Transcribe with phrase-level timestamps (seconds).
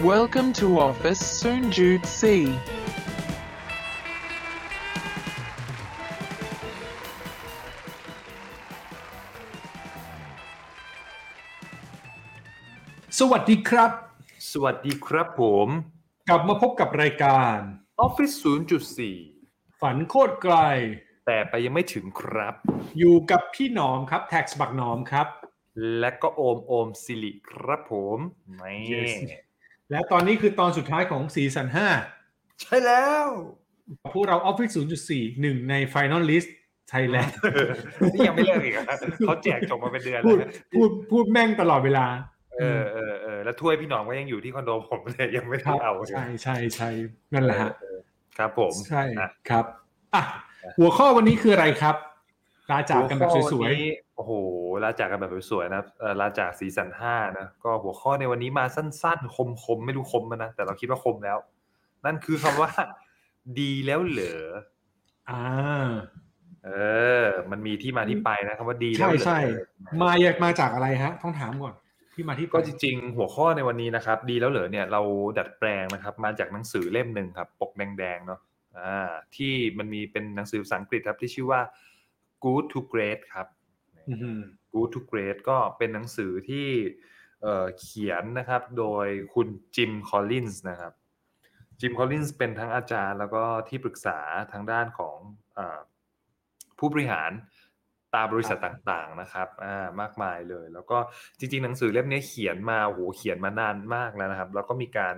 [0.00, 2.22] Welcome to office Soon Jude C.
[13.18, 13.90] สวัสดีครับ
[14.52, 15.68] สวัสดีครับผม
[16.28, 17.56] กลับมาพบกับรายการ
[18.06, 18.34] Office
[19.12, 20.56] 0.4 ฝันโคตรไกล
[21.26, 22.54] แต่ไปยังไม่ถึงครับ
[22.98, 25.28] อยู่กับพี่หนอมครับ แท็กสบักหนอมครับ
[25.98, 28.18] และก็โอมโอมสิริครับผม
[28.54, 29.51] ไม่ Yes
[29.90, 31.66] และตอนนี้คือตอนสุดท้ายของซีซั่น
[32.62, 33.26] ใช่แล้ว
[33.74, 34.72] 5พวกเรา Office
[35.06, 36.48] 0.4หนึ่งใน Final List
[36.92, 37.30] Thailand
[38.12, 38.84] นี่ยังไม่เลิกอีกเหรอ
[39.26, 42.06] เขาแจกจบมาเป็นเดือนพูแล้ดวนะพูดพูดแม่งตลอดเวลา
[42.58, 46.88] เออเออเออแล้วถ้วยพี่หน้องก็ยังอยู่ที่คอนโดผมเลยยังไม่ครัได้บเอาใช่ใช่ใช่
[47.34, 47.98] นั่นแหละฮะเออ
[48.38, 49.64] ครับผมใช่อะครับ
[50.14, 50.22] อะ
[50.78, 51.96] หัวข้อวันนี้คืออะไรครับ
[52.70, 54.32] ลาจากกันแบบสหัวข้อยนนี้โอ้โห
[54.84, 61.38] ลาจากกันแบบสวยๆนะเออลาจากซีซั่นห้านะ ก็หัวข้อในวันนี้มาสั้นๆ คมๆ ไม่รู้คมมันนะ แต่เราคิดว่าคมแล้ว
[62.04, 62.70] นั่นคือคำว่า
[63.60, 65.44] ดีแล้วเหรอๆอ่า
[66.66, 66.70] เอ
[67.22, 69.38] อ มันมีที่มาที่ไปนะคำว่าดีแล้วใช่เหรอใช่
[70.02, 71.74] มาจากมาจากอะไรฮะ ต้องถามก่อน
[72.14, 75.00] ที่มาที่ไปก็จริงๆ หัวข้อในวันนี้นะครับ ดีแล้วเหรอเนี่ย เรา
[75.38, 78.40] ดัดแปลงนะครับ มาจากหนังสือเล่มหนึ่งครับ ปกแดงๆ เนาะ
[78.78, 81.60] อ่า ที่มันมีเป็นหนังสือภาษาอังกฤษครับที่ชื่อว่า
[82.42, 83.46] Good to Great ครับ
[84.08, 84.40] อือหือ
[84.74, 86.68] Good to Great ก็เป็นหนังสือที่
[87.42, 90.92] เอ่อเขียนนะครับ โดยคุณจิมคอลลินส์นะครับ
[91.80, 94.18] จิมคอลลินส์เป็นทั้งอาจารย์แล้วก็ที่ปรึกษา
[94.52, 95.16] ทางด้านของ
[95.54, 95.80] เออ
[96.78, 97.32] ผู้บริหาร
[98.14, 100.98] ตามบริษัทต่างๆนะครับอ่ามากมายเลย แล้วก็
[101.38, 105.14] จริงๆ หนังสือเล่มนี้เขียนมาโอ้โหเขียนมานานมากแล้วนะครับ แล้วก็มีการ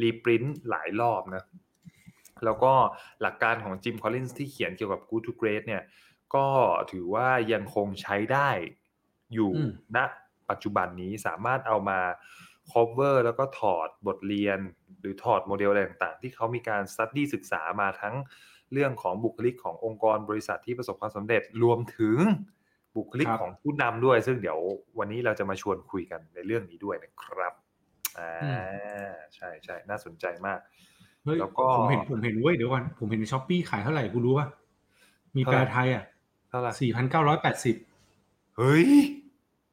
[0.00, 1.44] reprint หลายรอบนะ
[2.44, 2.72] แล้วก็
[3.22, 5.82] หลักการของจิมคอลลินส์ที่เขียนเกี่ยวกับ Good to Great เนี่ย
[6.34, 6.48] ก็
[6.92, 8.50] ถือว่ายังคงใช้ได้
[9.34, 9.98] อยู่อืมณ
[10.50, 12.00] ปัจจุบันนี้สามารถเอามา
[12.72, 14.58] cover แล้วก็ถอดบทเรียน
[15.00, 18.14] หรือถอดโมเดลอะไรต่างๆ ที่เขามีการ study ศึกษามาทั้ง
[18.72, 22.18] เรื่องของบุคลิกขององค์กรบริษัทที่ประสบความสำเร็จรวมถึง
[22.96, 24.58] บุคลิกครับของผู้นำด้วย ซึ่งเดี๋ยว
[24.98, 27.52] วันนี้เราจะมาชวนคุยกันในเรื่องนี้ด้วยนะครับ
[28.18, 30.58] อ่าใช่ใช่น่าสนใจมาก
[31.24, 34.46] เฮ้ยแล้วก็ผมเห็นผมเห็นเว้ยเดี๋ยวก่อนผมเห็นในช้อปปี้ขายเท่าไหร่กูรู้ป่ะ
[35.36, 36.04] มีแปลไทยอะ
[36.52, 37.76] เท่าไหร่สี่พันเก้าร้อยแปดสิบ
[38.58, 38.86] เฮ้ย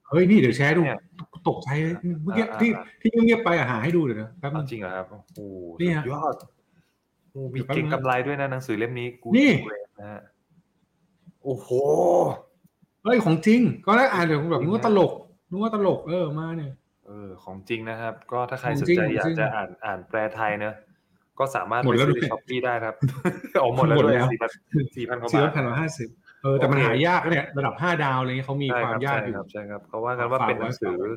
[0.09, 0.99] เฮ้ย นี่เดี๋ยวแชร์ดูเนี่ย
[1.49, 5.39] ตกใจเลยเมื่อกี้อ่าที่อ่าที่เงียบๆไปอะหาให้ดูเดี๋ยวนะแป๊บนึเอางจริงเหรอครับ โอ้โห
[5.81, 6.35] นี่สุฮะดยอด
[7.31, 10.21] โอ้มีเดี๋ยวแป๊บเก่งนึงกำไรด้วยนะหนังสือเล่มนี้กูนี่เกรดนะฮะ
[11.43, 11.69] โอ้โห
[13.03, 15.11] เฮ้ย ของจริง ก็ได้อ่านเดี๋ยวแบบนึกว่าตลก
[15.49, 16.71] นึกว่าตลกเออมาเนี่ย
[17.07, 20.75] เออ ของจริงนะครับ ก็ถ้าใครของสนจริงใจของอยาจริกงจะอ่านอ่านแปลไทยเนอะ
[21.39, 22.95] ก็สามารถหมดไปแล้วซื้อด้วยในช้อปปี้ได้ครับ
[23.63, 24.49] ออกหมดแล้วหมดด้วยแล้วสี่พัน
[24.97, 26.09] สี่พันกว่าสี่บาร้อทยพันร้อยห้าสิบ
[26.43, 31.09] เออแต่มันโอเคหายากเนี่ยระดับห้าดาวอะไรเงี้ยเขามีใช่ความครับยากใช่อยู่ครับใช่ครับเขาว่ากันว่าฝากเป็นหไว้นังสือฝากไว้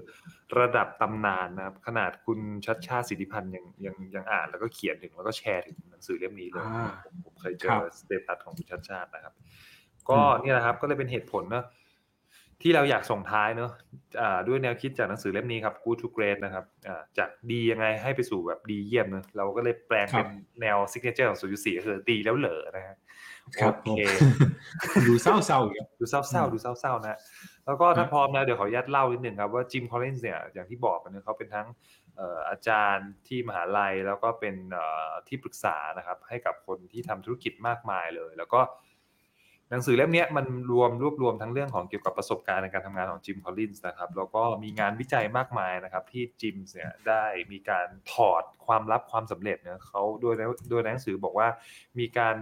[0.60, 9.34] ระดับตำนานนะครับขนาดคุณชัดชาติสิทธิพันธ์ยังยังยังอ่านแล้วก็เขียนถึงแล้วก็แชร์ถึงหนังสือเล่มนี้เลยอ่าผมผมเคยเจครัอบสเตตัสของคุณชัดชาตินะครับ
[10.08, 11.64] ก็อืมเนี่ยนะครับก็เลยเป็นเหตุผลเนอะ
[12.62, 13.70] ที่เราอยากส่งท้ายเนอะ
[14.20, 20.28] อ่าด้วยแนวคิดจากหนังสือเล่มนี้ครับ Good to Great นะครับอ่าจากดียังไงให้ไปสู่แบบดีเยี่ยมเนอะเราก็เลยแปลงเป็น
[20.60, 22.96] แนว signature ของ0.4ก็คือดีแล้วเหรอนะฮะ
[23.60, 24.00] ครับโอเค
[25.08, 27.18] ดูเศร้าๆอย่างเงี้ยดูเศร้าอืมๆดูเศร้าๆนะ
[27.66, 31.66] แล้วก็ถ้าฮะพร้อมนะเดี๋ยวขออนุญาตเล่านิดหนึ่งครับว่าจิมคอลลินส์เนี่ยอย่างที่บอกกันเนี่ยเขาเป็นทั้ง
[32.16, 38.60] เอ่ออาจารย์ที่มหาลัยแล้วก็เป็นเอ่อที่ปรึกษานะครับให้กับคนที่ทำธุรกิจมากมายเลย แล้วก็
[39.72, 50.34] หนังสือเล่มนี้มันรวมรวบรวมทั้งเรื่องของเกี่ยวกับประสบการณ์ในการทำงานของจิมคอลลินส์นะครับแล้วก็มีงานวิจัยมากมายนะครับที่จิมเนี่ยได้มีการถอดความลับความสำเร็จเนี่ยเขาโดย
[50.70, 51.48] โดยหนังสือบอกว่า
[51.98, 52.36] มีการ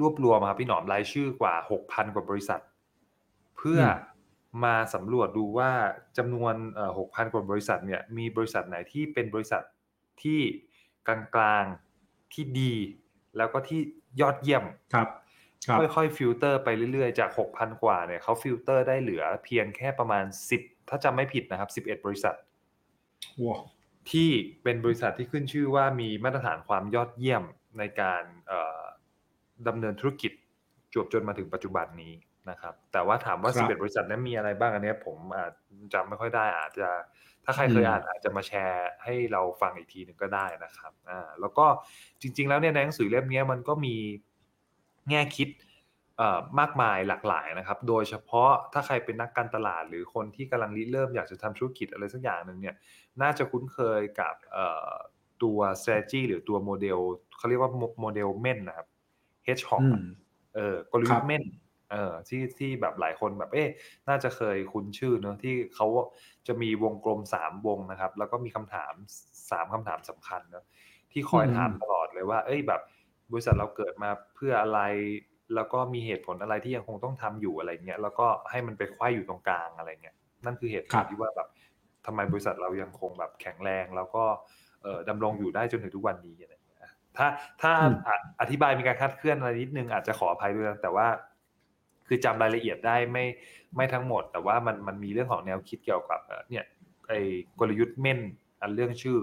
[0.00, 2.60] รวบรวมครับพี่หนอมรายชื่อกว่า 6,000 กว่าบริษัท
[3.56, 3.80] เพื่อ
[4.64, 5.70] มาสำรวจดูว่า
[6.18, 9.62] จำนวนเอ่อ6,000 กว่าบริษัทเนี่ยมีบริษัทไหนที่เป็นบริษัท
[10.22, 10.40] ที่
[11.06, 11.08] ก
[11.40, 12.74] ลางๆที่ดี
[13.36, 13.80] แล้วก็ที่
[14.20, 14.64] ยอดเยี่ยม
[14.94, 15.08] ครับ
[15.66, 20.24] ครับค่อยๆฟิลเตอร์ไปเรื่อยๆจาก 6,000 กว่าเนี่ยเขาฟิลเตอร์ได้เหลือเพียงแค่ประมาณ
[20.56, 22.34] 10 ถ้าจำไม่ผิดนะครับ 11 บริษัท
[23.46, 23.62] ว้าว
[24.10, 24.30] ที่
[24.62, 27.42] เป็นบริษัทที่ขึ้นชื่อว่ามีมาตรฐานความยอดเยี่ยม
[27.78, 28.82] ในการเอ่อ
[29.68, 30.32] ดำเนินธุรกิจ
[30.92, 32.14] จวบจนมาถึงปัจจุบันนี้
[32.50, 35.52] นะครับ แต่ว่าถามว่า 11 บริษัทนั้นมีอะไรบ้างอันเนี้ยผมอาจ
[35.94, 36.88] จำไม่ค่อยได้อาจจะ
[37.44, 41.66] ถ้าใครเคยอ่านอาจจะมาแชร์ให้เราฟังอีกทีหนึ่งก็ได้นะครับอ่าแล้วก็
[42.20, 43.96] จริง ๆ แล้วเนี่ยในหนังสือเล่มเนี้ยมันก็มี
[45.08, 45.48] แง่คิด
[46.18, 52.76] เอ่อมากมายหลากหลายนะครับ โดยเฉพาะถ้าใครเป็นนักการตลาด หรือคนที่กำลังริเริ่มอยากจะทำธุรกิจอะไรสักอย่างหนึ่งเนี่ย
[53.22, 54.92] น่าจะคุ้นเคยกับเอ่อ
[55.42, 56.98] ตัว strategy หรือตัวโมเดล
[57.36, 58.86] เขาเรียกว่าโมโมเดลเม่นนะครับ
[59.46, 60.02] hedgehog อะอือะม
[60.54, 61.44] เออกลยุทธ์เม่น
[61.90, 63.68] เออที่ที่แบบหลายคนแบบเอ๊ะ
[64.08, 65.86] น่าจะเคยคุ้นชื่อเนอะที่เขา
[66.46, 68.92] จะมีวงกลมสามวงนะครับ แล้วก็มีคำถาม
[69.50, 70.64] สามคำถามสำคัญเนอะ
[71.12, 72.80] ที่คอยอืมถามตลอดเลยว่า เอ้ยแบบ
[73.32, 74.80] บริษัทเราเกิดมาเพื่ออะไร
[75.54, 80.16] แล้วก็มีเหตุผลอะไรที่ยังคงต้องทำอยู่อะไรเงี้ยแล้วก็ให้มันไปคว้ายอยู่ตรงกลางอะไรเงี้ย
[80.46, 81.48] นั่นคือเหตุผครัลบที่ว่าแบบ
[82.06, 84.24] ทำไมบริษัทเรายังคงแบบแข็งแรง แล้วก็
[84.82, 86.80] เอ่อดำรงอยู่ได้จนถึงทุกวันนี้อะไรเงี้ย
[87.16, 87.26] ถ้า
[87.62, 87.72] ถ้า
[88.06, 91.06] อะอธิบายมีการคลาดเคลื่อนอะไรนิดนึงอาจจะขออภัยด้วยนะแต่ว่า
[92.08, 93.24] คือจำรายละเอียดได้ไม่
[93.76, 96.64] ไม่ทั้งหมด แต่ว่ามันมันมีเรื่องของแนวคิดเกี่ยวกับเอ่อเนี่ย
[97.08, 97.20] ไอ้
[97.58, 98.20] กลยุทธ์เม่น
[98.60, 99.18] อันเรื่องชื่อ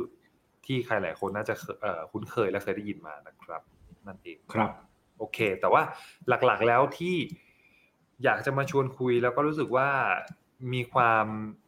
[0.66, 3.62] ที่ใครหลายคนน่าจะเคเอ่อคุ้นเคยและเคยได้ยินมานะครับ
[4.08, 4.72] นั่นเองครับ
[5.18, 5.82] โอเค แต่ว่า
[6.46, 7.18] หลักๆแล้วที่
[8.24, 9.90] อยากจะมาชวนคุยแล้วก็รู้สึกว่า
[10.74, 11.26] มีความ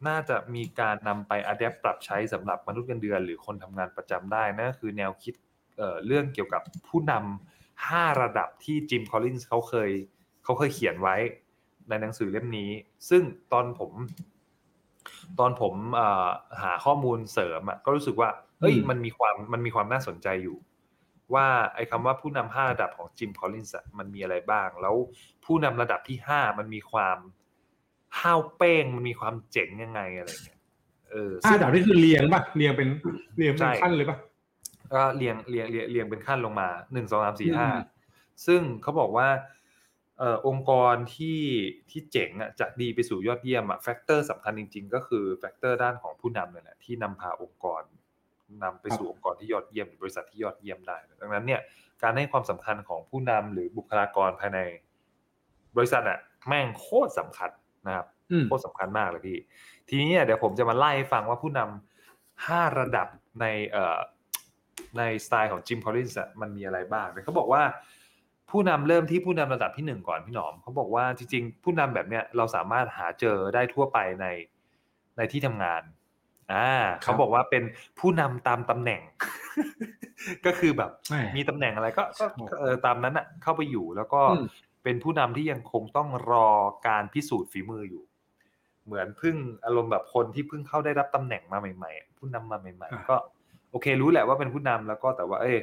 [0.08, 5.34] น่าจะมีการนำไปอัดแอปปรับใช้สำหรับมนุษย์เงินเดือน หรือคนทำงานประจำได้นั่นก็คือแนวคิด
[5.78, 9.90] เอ่อเรื่องเกี่ยวกับผู้นำห้าระดับที่จิมคอลลินส์เขาเคย
[10.44, 11.16] เขาเคยเขียนไว้
[11.88, 12.70] ในหนังสือเล่มนี้
[13.08, 13.22] ซึ่ง
[13.52, 13.92] ตอนผม
[15.38, 16.28] ตอนผมเอ่อ
[16.62, 18.28] หาข้อมูลเสริมอะก็รู้สึกว่า
[18.60, 20.56] เอ้ยอืมมันมีความมันมีความน่าสนใจอยู่
[21.34, 24.96] ว่าไอ้คำว่าผู้นำห้าระดับของจิมคอลลินส์มันมีอะไรบ้าง แล้ว
[25.44, 27.18] ผู้นำระดับที่ห้ามันมีความ
[28.20, 30.60] ห้าวเป้งมันมีความเจ๋งยังไงอะไรเงี้ย
[31.10, 32.88] เอออ่าซึ่งดาวนี่คือเรียงป่ะเรียงเป็น
[33.36, 34.18] เรียงเป็ใช่นขั้นเลยป่ะใช่
[34.94, 37.80] ก็เรียงเรียงเรียงเรียงเป็นขั้นลงมาหนึ่งสองสามสี่ห้าอืม
[38.46, 39.28] ซึ่งเขาบอกว่า
[40.18, 41.40] เอ่อองค์กรที่
[41.90, 47.82] ที่เจ๋งอะจากดีไปสู่ยอดเยี่ยมอะ factor สำคัญจริง ๆ ก็คือ factor ด้านของผู้นำเนี่ยแหละที่นำพาองค์กร
[48.62, 51.60] นำไปสู่องค์กรที่ยอดเยี่ยมหรือบริษัทที่ยอดเยี่ยมได้ ดังนั้นเนี่ย
[52.02, 54.58] การให้ความสำคัญของผู้นำหรือบุคลากรภายใน
[55.76, 56.18] บริษัทอะ
[56.48, 57.50] แม่งโคตรสำคัญ
[57.86, 59.38] นะครับอืมโคตรสำคัญมากเลยพี่
[59.88, 63.08] ทีนี้เนี่ยเดี๋ยวผมจะมาไล่ให้ฟังว่าผู้นำห้าระดับ
[63.40, 63.98] ในเอ่อ
[64.98, 67.62] ในสไตล์ของจิมคอลลินส์มันมีอะไรบ้างเนี่ยเขาบอกว่า
[68.50, 74.26] ผู้นำเริ่มที่ผู้นำระดับที่หนึ่งก่อนพี่หนอมเขาบอกว่าจริงๆ ผู้นำแบบเนี้ยเราสามารถหาเจอได้ทั่วไปใน
[75.16, 75.82] ในที่ทำงาน
[76.52, 76.70] อ่า
[77.02, 77.62] เขาบอกว่าเป็น
[77.98, 79.00] ผู้นำตามตำแหน่ง
[80.46, 84.46] ก็คือแบบแหม่มีตำแหน่งอะไรก็ก็ก็เออตามนั้นอะเข้าไปอยู่แล้วก็อืม
[84.84, 86.48] เป็นผู้นำที่ยังคงต้องรอ
[86.88, 88.04] การพิสูจน์ฝีมืออยู่
[88.86, 93.16] เหมือนเพิ่งอารมณ์แบบคนที่เพิ่งเข้าได้รับตำแหน่งมาใหม่ๆ ผู้นำมาใหม่อ่าๆก็
[93.70, 95.58] โอเค รู้แหละว่าเป็นผู้นำแล้วก็แต่ว่า เอ้ย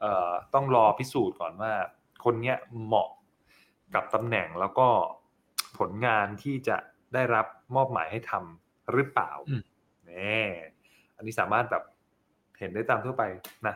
[0.00, 1.72] เอ่อต้องรอพิสูจน์ก่อนว่า
[2.24, 3.08] คนเนี้ยเหมาะ
[3.94, 4.88] กับตำแหน่งแล้วก็
[5.78, 6.76] ผลงานที่จะ
[7.14, 10.38] ได้รับมอบหมายให้ทำหรือเปล่าอืมแน่
[11.16, 11.82] อันนี้สามารถแบบ
[12.58, 13.22] เห็นได้ตามทั่วไป
[13.66, 13.74] นะ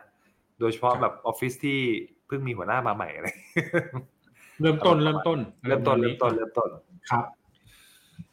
[0.60, 1.80] โดยเฉพาะแบบออฟฟิศที่
[2.26, 3.28] เพิ่งมีหัวหน้ามาใหม่อะไร
[4.60, 6.70] เริ่มต้นเริ่มต้น เริ่มต้นเริ่มต้นเริ่มต้น
[7.10, 7.24] ครับ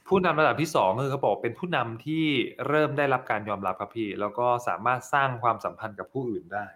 [0.08, 2.26] ผู้นำระดับที่สองคือเขาบอกเป็นผู้นำที่
[2.68, 6.68] เริ่มได้รับการยอมรับครับพี่ แล้วก็สามารถสร้างความสัมพันธ์กับผู้อื่นได้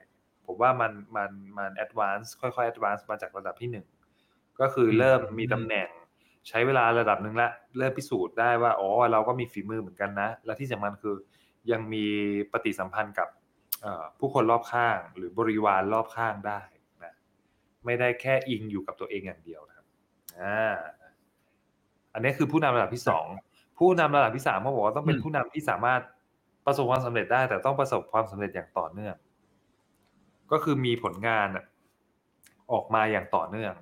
[0.46, 3.86] ผมว่ามันมันมัน advance ค่อยๆ advance มาจากระดับที่หนึ่ง
[4.60, 5.88] ก็คือเริ่มมีตำแหน่ง
[6.48, 11.16] ใช้เวลาระดับหนึ่งละเริ่มพิสูจน์ได้ว่าอ๋อเราก็มีฝีมือเหมือนกันนะ และที่สำคัญคือ
[11.72, 12.06] ยังมี
[12.52, 13.30] ปฏิสัมพันธ์กับ
[13.82, 16.62] เอ่อผู้คนรอบข้าง หรือบริวารรอบข้างได้
[17.04, 17.14] นะ
[17.86, 19.86] ไม่ได้แค่อิงอยู่กับตัวเองอย่างเดียวนะครับ
[20.40, 20.76] อ่า
[22.14, 23.26] อันนี้คือผู้นำระดับที่สอง
[23.78, 26.02] ผู้นำระดับที่สามเขาบอกว่าต้องเป็นอืมผู้นำที่สามารถ
[26.66, 29.16] ประสบความสำเร็จได้ แต่ต้องประสบความสำเร็จอย่างต่อเนื่อง
[30.52, 31.66] ก็คือมีผลงานน่ะ
[32.72, 33.74] ออกมาอย่างต่อเนื่อง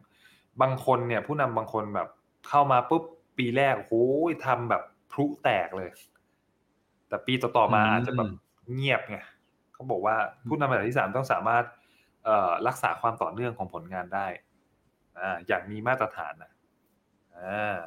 [0.61, 2.07] บางคนเนี่ย ผู้นำบางคนแบบ
[2.49, 3.03] เข้ามาปุ๊บ
[3.37, 3.93] ปีแรกโอ้โห
[4.45, 5.89] ทำแบบพลุแตกเลย
[7.07, 8.29] แต่ปีต่อๆมาอืมอาจจะแบบ
[8.73, 9.17] เงียบไง
[9.73, 10.15] เขาบอกว่า
[10.47, 11.63] ผู้นำระดับที่สามต้องสามารถ
[12.25, 14.27] เอ่อรักษาความต่อเนื่องของผลงานได้
[15.17, 16.51] อ่าอย่างมีมาตรฐานนะ
[17.35, 17.77] อ่า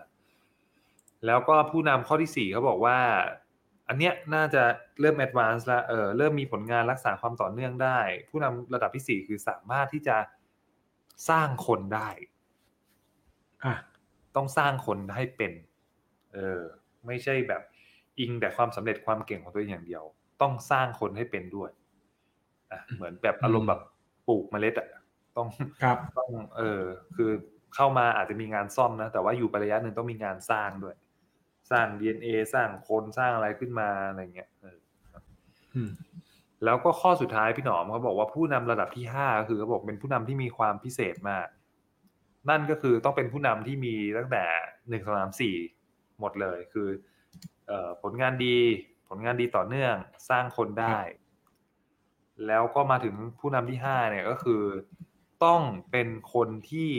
[1.27, 2.99] แล้วก็ผู้นำข้อที่สี่เขาบอกว่า
[3.89, 4.63] อันเนี้ยน่าจะ
[5.01, 7.99] เริ่มแอดวานซ์แล้วเออเริ่มมีผลงานรักษาความต่อเนื่องได้
[8.31, 10.17] ผู้นำระดับที่สี่คือสามารถที่จะ
[11.29, 12.09] สร้างคนได้
[13.65, 13.75] อะ
[14.39, 15.53] ต้องสร้างคนให้เป็น
[16.35, 16.61] เออ
[17.07, 17.63] ไม่ใช่แบบ
[18.19, 20.03] อิงแต่ความสำเร็จความเก่งของตัวเองอย่างเดียว
[20.43, 21.71] ต้องสร้างคนให้เป็นด้วย
[22.73, 23.81] อะเหมือนแบบอารมณ์แบบ
[24.29, 24.89] ปลูกเมล็ดอะ
[25.37, 25.49] ต้อง
[25.83, 26.83] ครับต้องเออ
[27.17, 27.31] คือ
[27.75, 30.97] เข้ามาอาจจะมีงานซ่อมนะ แต่ว่าอยู่ไประยะหนึ่งต้องมีงานสร้างด้วย
[31.71, 34.79] สร้าง DNA สร้างคนสร้างอะไรขึ้นมาอะไรเงี้ยเออ
[35.75, 35.91] อืม
[36.65, 41.47] แล้วก็ข้อสุดท้ายพี่หนอมเขาบอกว่าผู้นำระดับที่ห้าก็คือเขาบอกเป็นผู้นำที่มีความพิเศษมาก
[42.51, 44.45] นั่นก็คือต้องเป็นผู้นำที่มีตั้งแต่
[44.89, 45.57] หนึ่งสองสามสี่
[46.21, 46.89] หมดเลยคือ
[47.67, 48.57] เอ่อผลงานดี
[49.09, 49.95] ผลงานดีต่อเนื่อง
[50.31, 50.99] สร้างคนได้
[52.47, 54.63] แล้วก็มาถึงผู้นำที่ห้าเนี่ยก็คือ
[55.45, 56.91] ต้องเป็นคนที่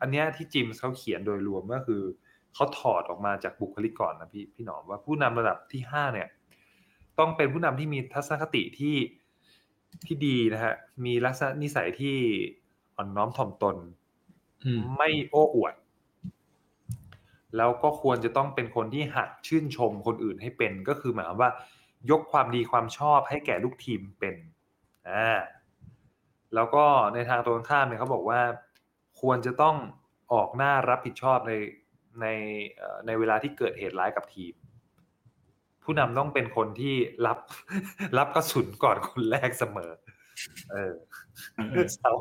[0.00, 2.02] อันเนี้ยที่จิมส์เขาเขียนโดยรวมก็คือ
[2.54, 6.28] เขาถอดออกมาจากบุคลิกก่อนนะพี่พี่หนอมว่าผู้นำระดับที่ห้าเนี่ย
[7.18, 8.96] ต้องเป็นผู้นำที่มีทัศนคติที่
[10.06, 12.16] ที่ดีนะฮะมีลักษณะนิสัยที่
[12.96, 14.05] อ่อนน้อมถ่อมตนอืม
[14.96, 15.74] ไม่โอ้อวด
[17.56, 21.50] แล้วก็ควรจะต้องเป็นคนที่หัดชื่นชมคนอื่นให้เป็น ก็คือหมายความว่า
[22.10, 24.36] ยกความดีความชอบให้แก่ลูกทีมเป็น
[25.08, 25.38] อ่า
[26.54, 26.84] แล้วก็
[27.14, 28.40] ในทางตรงข้ามเนี่ยเขาบอกว่า
[29.20, 29.76] ควรจะต้อง
[30.32, 31.52] ออกหน้ารับผิดชอบใน
[32.20, 32.26] ใน
[33.06, 34.54] ในเวลาที่เกิดเหตุร้ายกับทีม
[35.82, 36.94] ผู้นำต้องเป็นคนที่
[37.26, 37.38] รับ
[38.18, 39.92] รับกระสุนก่อนคนแรกเสมอ
[40.72, 40.94] เออ
[41.70, 42.12] เออเศร้า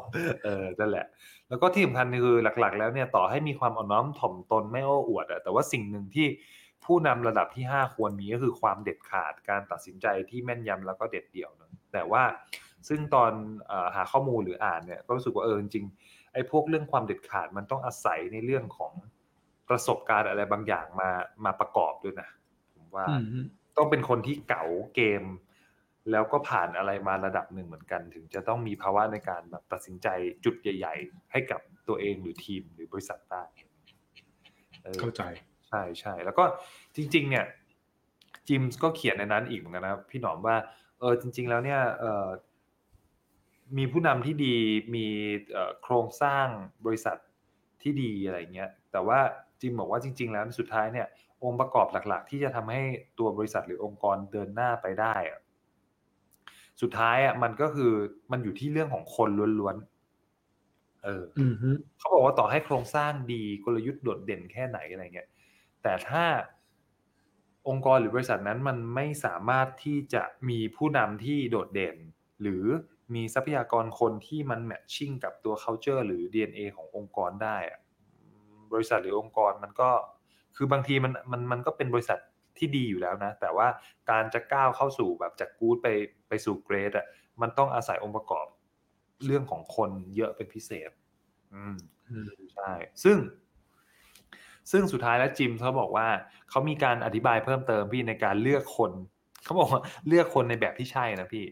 [0.44, 1.06] เออนั่นแหละ
[1.50, 6.28] แล้วก็ที่สำคัญคือหลัก ๆ แล้วเนี่ยต่อให้มีความอ่อนน้อมถ่อมตนไม่โอ้อวดอะแต่ว่าสิ่งหนึ่งที่
[6.86, 12.24] ผู้นำระดับที่ 5 ควรมีก็คือความเด็ดขาดการตัดสินใจที่แม่นยำแล้วก็เด็ดเดี่ยวเนอะแต่ว่า
[12.88, 13.32] ซึ่งตอน
[13.68, 18.94] เออหาข้อมูลหรืออ่านเนี่ยก็รู้สึกว่าเออจริงๆไอ้พวกเรื่องความเด็ดขาดมันต้องอาศัยในเรื่องของ
[19.70, 21.10] ประสบการณ์อะไรบางอย่างมา
[21.46, 22.30] มาประกอบด้วยนะ
[22.76, 23.46] ผมว่าอืม
[23.78, 25.24] ต้องเป็นคนที่เก๋าเกม
[26.12, 30.08] แล้วก็ผ่านอะไรมาระดับหนึ่งเหมือนกัน ถึงจะต้องมีภาวะในการแบบตัดสินใจ
[30.46, 33.44] จุดใหญ่ ๆ ให้กับตัวเองหรือทีมหรือบริษัทได้
[34.84, 35.24] เออเข้าใจ
[35.68, 36.44] ใช่ใช่แล้วก็
[36.96, 37.46] จริง ๆ เนี่ย
[38.48, 40.56] จิมส์ก็เขียนในนั้นอีกเหมือนกันนะพี่หนอมว่า
[41.00, 42.28] เออจริง ๆ แล้วเนี่ยเออ
[43.78, 44.56] มีผู้นำที่ดี
[44.96, 45.08] มี
[45.52, 46.48] เอ่อโครงสร้าง
[46.86, 47.18] บริษัท
[47.82, 49.20] ที่ดีอะไรเงี้ยแต่ว่า
[49.62, 51.08] จิมบอกว่าจริง ๆ แล้วสุดท้ายเนี่ย
[51.44, 52.82] องค์ประกอบหลัก ๆ ที่จะทำให้
[53.20, 55.40] ตัวบริษัทหรือองค์กรเดินหน้าไปได้อะ
[56.82, 57.94] สุดท้ายอะมันก็คือ
[58.32, 59.30] มันอยู่ที่เรื่องของคน
[59.60, 65.30] ล้วนๆเอออืมฮึเขาบอกว่าต่อให้โครงสร้างดีกลยุทธ์โดดเด่นแค่ไหนอะไรเงี้ย
[65.84, 66.24] แต่ถ้า
[67.68, 71.98] องค์กรหรือบริษัทนั้นมันไม่สามารถที่จะมีผู้นำที่โดดเด่น
[72.42, 72.66] หรือ
[73.16, 77.80] มีทรัพยากรคนที่มันแมทชิ่งกับตัว culture หรือ DNA ขององค์กรได้อะ
[78.74, 79.90] บริษัทหรือองค์กรมันก็
[80.56, 82.20] คือบางทีมันมันมันก็เป็นบริษัท
[82.58, 83.68] ที่ดีอยู่แล้วนะ แต่ว่า
[84.12, 85.88] การจะก้าวเข้าสู่แบบจากกู๊ดไป
[86.25, 87.06] ไป สู่เกรดอะ
[87.42, 88.48] มันต้องอาศัยองค์ประกอบ
[89.26, 90.92] เรื่องของคนเยอะเป็นพิเศษ
[91.54, 91.76] อืม
[92.10, 92.72] อืมใช่
[93.04, 93.18] ซึ่ง
[94.72, 96.08] ซึ่งสุดท้ายแล้วจิมเขาบอกว่า
[96.50, 98.92] เขามีการอธิบายเพิ่มเติมพี่ในการเลือกคน
[99.44, 101.46] เขาบอกว่าเลือกคนในแบบที่ใช่นะพี่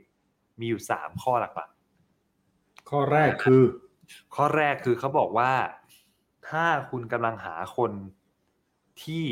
[0.59, 1.69] มีอยู่สามข้อหลัก
[2.89, 5.51] ข้อแรกคือๆข้อแรกคือเขาบอกว่า
[6.49, 7.91] ถ้าคุณกำลังหาคน
[9.03, 9.25] ที่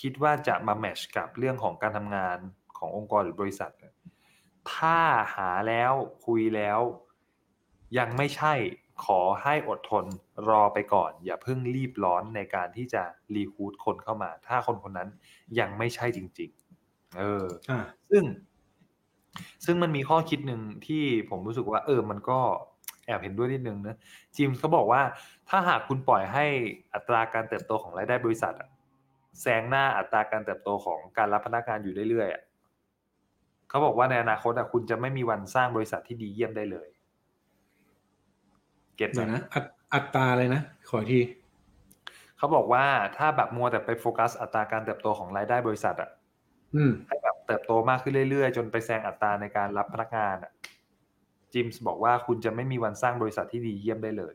[0.00, 2.38] คิดว่าจะมาแมทช์กับเรื่องของการทำงาน
[2.78, 3.93] ขององค์กรหรือบริษัทเนี่ย
[4.74, 4.98] ถ้า
[5.34, 5.92] หาแล้ว
[6.26, 6.80] คุยแล้ว
[7.98, 8.54] ยังไม่ใช่
[9.04, 10.04] ขอให้อดทน
[10.48, 13.02] รอไปก่อน อย่าเพิ่งรีบร้อนในการที่จะ
[13.34, 15.08] รีคูดคนเข้ามา ถ้าคนคนนั้น
[15.58, 16.50] ยังไม่ใช่จริง
[16.84, 17.80] ๆ เอออ่า
[18.10, 18.24] ซึ่ง
[19.64, 22.38] ซึ่งมันมีข้อคิดหนึ่งที่ผมรู้สึกว่า เออ มันก็
[23.06, 23.96] แอบเห็นด้วยนิดนึงนะ
[24.36, 25.02] จิมส์เขาบอกว่า
[25.48, 26.44] ถ้าหากคุณปล่อยให้
[26.94, 28.68] อัตราการเติบโตของรายได้บริษัทอะ
[29.40, 32.42] แซงหน้าอัตราการเติบโตของการรับพนักงานอยู่เรื่อยๆอะ
[33.68, 36.88] เขาบอกว่าในอนาคตอะคุณจะไม่มีวันสร้างบริษัทที่ดีเยี่ยมได้เลย
[38.96, 41.20] เก็ตไหมเดี๋ยวนะอัตอัตราเลยนะ ขออีกที
[42.38, 42.84] เขาบอกว่า
[43.16, 46.10] ถ้าแบบมัวแต่ไปโฟกัสอัตราการเติบโตของรายได้บริษัทอะ
[46.74, 50.52] อืมให้แบบเติบโตมากขึ้นเรื่อยๆ จนไปแซงอัตราในการรับพนักงานอะ
[51.52, 54.34] จิมส์บอกว่าคุณจะไม่มีวันสร้างบริษัทที่ดีเยี่ยมได้เลย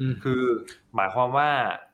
[0.00, 0.42] อืมคือ
[0.94, 1.93] หมายความว่าเอ่อ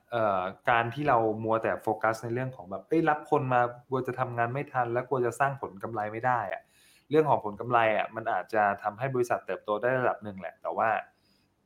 [0.69, 6.61] การที่เรามัวแต่โฟกัสในเรื่องของแบบเอ้ยรับคนมากลัวจะทำงานไม่ทัน และกลัวจะสร้างผลกำไรไม่ได้อะ
[7.09, 10.89] เรื่องของผลกำไรอะมันอาจจะทำให้บริษัทเติบโตได้ระดับหนึ่งแหละ แต่ว่า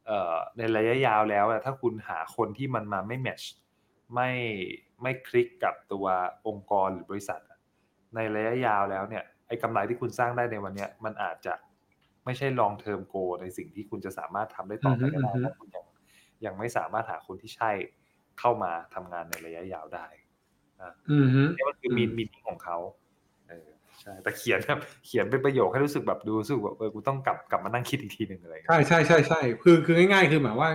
[0.06, 3.52] เอ่อในระยะยาวแล้วอะถ้าคุณหาคนที่มันมาไม่แมทช์
[4.16, 4.30] ไม่
[5.02, 6.06] ไม่คลิกกับตัว
[6.48, 7.60] องค์กรหรือบริษัทอะ
[8.16, 11.54] ในระยะยาวแล้วเนี่ยไอ้กำไรที่คุณสร้างได้ในวันเนี้ยมันอาจจะ
[12.26, 15.86] ไม่ใช่ long term goal ในสิ่งที่คุณจะสามารถทำได้ต่อไปก็ได้อือฮึถ้าคุณยัง
[16.46, 17.72] ยังไม่สามารถหาคนที่ใช่
[18.40, 20.06] เข้ามาทำงานในระยะยาวได้
[21.12, 22.78] อืมฮึนี่มันคือมีอืมมีนิ่งของเขา
[23.50, 23.68] เออ
[24.02, 30.70] ใช่แต่เขียนแบบเขียนเป็นประโยคให้รู้สึกแบบดูรู้สึกแบบเออกูต้องกลับกลับมานั่งคิดอีกทีหนึ่งอะไรอย่างเงี้ยใช่ใช่ใช่ใช่คือคือง่ายๆ คือหมายว่า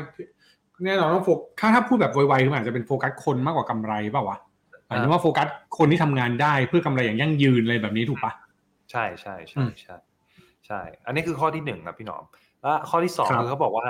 [0.85, 4.39] แน่นอนต้องโฟกถ้าถ้าพูดแบบไวๆคือมันอาจจะเป็นโฟกัสคนมากกว่ากำไรเปล่าวะ
[4.87, 5.49] หมายถึงว่าโฟกัส
[5.79, 8.33] คนที่ทำงานได้เพื่อกำไรอย่างยั่งยืนอะไรแบบนี้ถูกปะ
[8.91, 9.97] ใช่ใช่อืใช่มใช่
[10.67, 12.25] ใช่ อันนี้คือข้อที่หนึ่งครับพี่หนอม
[12.61, 13.87] แล้วข้อที่สองครับคือเขาบอกว่า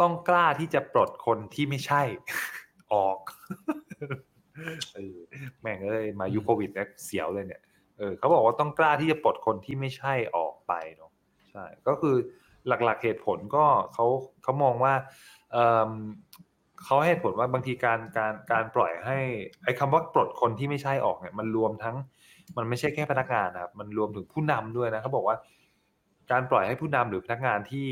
[0.00, 2.02] ต้องกล้าที่จะปลดคนที่ไม่ใช่
[2.94, 3.18] ออก
[4.94, 5.16] เออ
[5.60, 7.62] แม่งเอ้ยมายุคโควิดเนี่ยเสียวเลยเนี่ย
[7.98, 11.10] เออเขาบอกว่าต้องกล้าที่จะปลดคนที่ไม่ใช่ออกไปเนาะ
[11.50, 12.16] ใช่ ก็คือ
[12.68, 14.06] หลักๆเหตุผลก็เขา
[14.42, 14.94] เขามองว่า
[15.52, 15.90] เอิ่ม
[16.84, 19.18] เขาให้เหตุผลว่าบางทีการการการปล่อยให้
[19.64, 21.96] ไอ้คำว่าปลดคนที่ไม่ใช่ออกเนี่ยมันรวมทั้ง
[22.56, 25.36] มันไม่ใช่แค่พนักงานนะครับมันรวมถึงผู้นำด้วยนะเขาบอกว่า
[26.30, 27.90] การปล่อยให้ผู้นำหรือพนักงานที่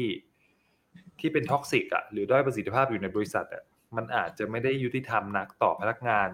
[1.21, 3.63] ที่เป็น toxic อะหรือด้อยประสิทธิภาพอยู่ในบริษัทอะ
[3.97, 6.29] มันอาจจะไม่ได้ยุติธรรมนักต่อพนักงาน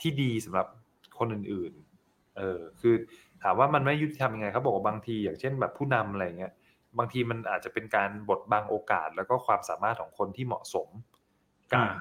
[0.00, 0.66] ที่ดีสำหรับ
[1.18, 2.94] คนอื่นๆ เออ คือ
[3.42, 6.52] ถามว่ามันไม่ยุติธรรมยังไงเขาบอกว่าบางทีอย่างเช่นแบบผู้นำอะไรเงี้ย
[6.98, 10.88] บางทีมันอาจจะเป็นการบดบังโอกาส แล้วก็ความสามารถของคนที่เหมาะสม
[11.72, 11.94] กับอ่า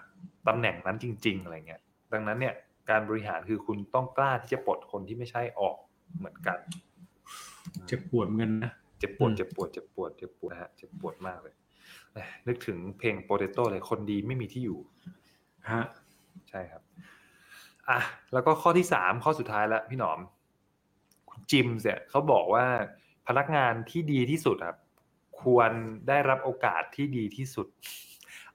[0.47, 1.81] ตำแหน่งนั้นจริง ๆ อะไรเงี้ย
[2.13, 2.55] ดังนั้นเนี่ย
[2.89, 5.77] การบริหารคือคุณต้องกล้าที่จะปลดคนที่ไม่ใช่ออก
[6.17, 6.59] เหมือนกัน
[7.87, 11.58] เจ็บปวดเหมือนกันนะ เจ็บปวดอืมเจ็บปวด เจ็บปวด เจ็บปวดนะฮะ เจ็บปวดมากเลยเอ้ย
[12.47, 14.79] นึกถึงเพลงโปเตโต้เลยคนดีไม่มีที่อยู่
[15.71, 15.85] ฮะ
[16.49, 16.83] ใช่ครับ
[17.89, 17.99] อะ
[18.33, 20.19] แล้วก็ข้อที่สามข้อสุดท้ายแล้วพี่หนอม
[21.29, 22.65] คุณจิมเนี่ยเขาบอกว่า
[23.27, 24.77] พนักงานที่ดีที่สุดครับ
[25.41, 25.71] ควร
[26.07, 27.67] ได้รับโอกาสที่ดีที่สุด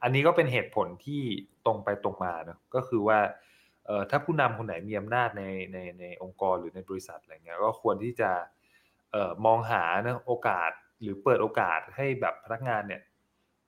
[0.03, 1.23] อันนี้ก็เป็นเหตุผลที่
[1.67, 3.19] ตรงไปตรงมาเนอะก็คือว่า
[3.87, 8.31] เอ่อถ้าผู้นำคนไหนมีอำนาจในในในองค์กรหรือในบริษัทอะไรเงี้ยก็ควรที่จะ
[9.13, 10.71] เอ่อมองหาเนอะโอกาส
[11.03, 13.01] หรือเปิดโอกาสให้แบบพนักงานเนี่ย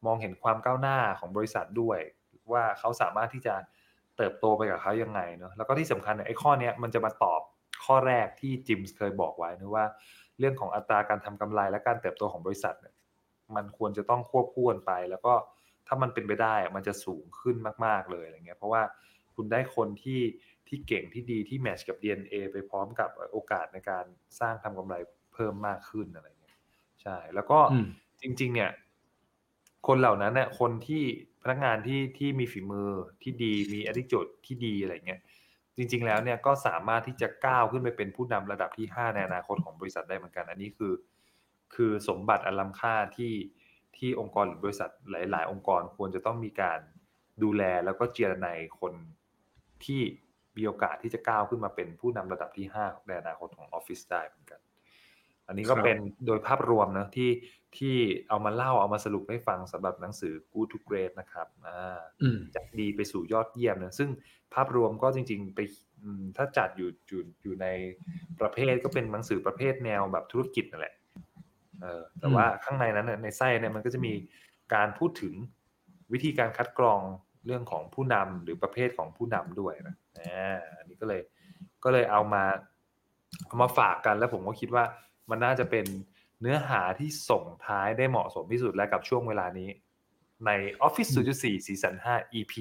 [0.05, 1.99] มองเห็นความก้าวหน้าของบริษัทด้วย
[2.53, 3.55] ว่าเขาสามารถที่จะ
[4.17, 7.41] เติบโตไปกับเขายังไงเนาะแล้วก็ที่สำคัญเนี่ยไอ้ข้อเนี้ยมันจะมาตอบ
[7.85, 9.85] ข้อแรกที่จิมส์เคยบอกไว้นะว่า
[10.38, 12.95] เรื่องของอัตราการทำกำไรและการเติบโตของบริษัทเนี่ย
[13.57, 15.35] มันควรจะต้องควบคู่กันไป แล้วก็
[15.87, 18.83] ถ้ามันเป็นไปได้อะมันจะสูงขึ้นมาก ๆเลยอะไรเงี้ยเพราะว่า
[19.35, 20.21] คุณได้คนที่
[20.69, 24.05] ที่เก่งที่ดีที่แมทช์กับ DNA ไปพร้อมกับโอกาสในการ
[24.41, 24.95] สร้างทำกำไร
[25.33, 26.59] เพิ่มมากขึ้นอะไรเงี้ย
[27.03, 27.87] ใช่แล้วก็อืม
[28.23, 28.71] จริง ๆ เนี่ย
[29.87, 31.02] คนเหล่านั้นเนี่ยคนที่
[31.43, 32.88] พนักงานที่ที่มีฝีมือ
[33.23, 35.21] ที่ดีมี attitude ที่ดีอะไรเงี้ย
[35.76, 40.93] จริง ๆ แล้วเนี่ยก็สามารถที่จะก้าวขึ้นไปเป็นผู้นำระดับที่ 5 ในอนาคตของบริษัทได้เหมือนกัน อันนี้คือ
[41.75, 43.35] คือสมบัติอันล้ำค่าที่
[43.97, 46.81] ที่องค์กรหรือบริษัทหลาย ๆ องค์กรควรจะต้องมีการ
[47.43, 48.93] ดูแลแล้วก็เจรนายคน
[49.85, 50.00] ที่
[50.57, 54.61] มีโอกาสที่จะก้าวขึ้นมาเป็นผู้นำระดับที่ 5 ในอนาคตของออฟฟิศได้เหมือนกัน
[55.47, 57.31] อันนี้ก็ครับ เป็นโดยภาพรวมนะที่
[57.76, 57.97] ที่
[58.29, 64.11] เอามาเล่าเอามาสรุปให้ฟังสำหรับหนังสือ Good to Great นะครับอ่าอืม จากดีไปสู่ยอดเยี่ยมนะซึ่ง
[64.55, 65.61] ภาพรวมก็จริงๆไป
[66.03, 67.67] อืมถ้าจัดอยู่อยู่อยู่ใน
[68.41, 70.95] ประเภทก็เป็นหนังสือประเภทแนวแบบธุรกิจนั่นแหละ
[71.83, 74.12] เออแต่อืม ว่าข้างในนั้นน่ะในไส้เนี่ยมันก็จะมี
[74.75, 75.35] การพูดถึง
[76.12, 77.00] วิธีการคัดกรอง
[77.47, 81.21] เรื่องของผู้นำหรือประเภทของผู้นำด้วยนะอ่าอันนี้ก็เลย
[81.85, 82.45] ก็เลยเอามา
[83.47, 84.85] เอามาฝากกันแล้วผมก็คิดว่า
[85.30, 85.87] มันน่าจะเป็น
[86.40, 89.68] เนื้อหาที่ส่งท้ายได้เหมาะสมที่สุดและกับช่วงเวลานี้
[90.47, 90.50] ใน
[90.86, 92.54] Office 0.4 Season 5 EP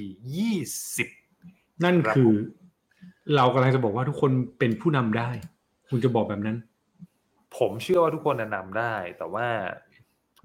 [0.91, 2.37] 20 นั่นครับคือผม
[3.35, 5.29] เรากำลังจะบอกว่าทุกคนเป็นผู้นำได้
[5.89, 6.57] คุณจะบอกแบบนั้น
[7.57, 9.47] ผมเชื่อว่าทุกคนแนะนำได้ แต่ว่า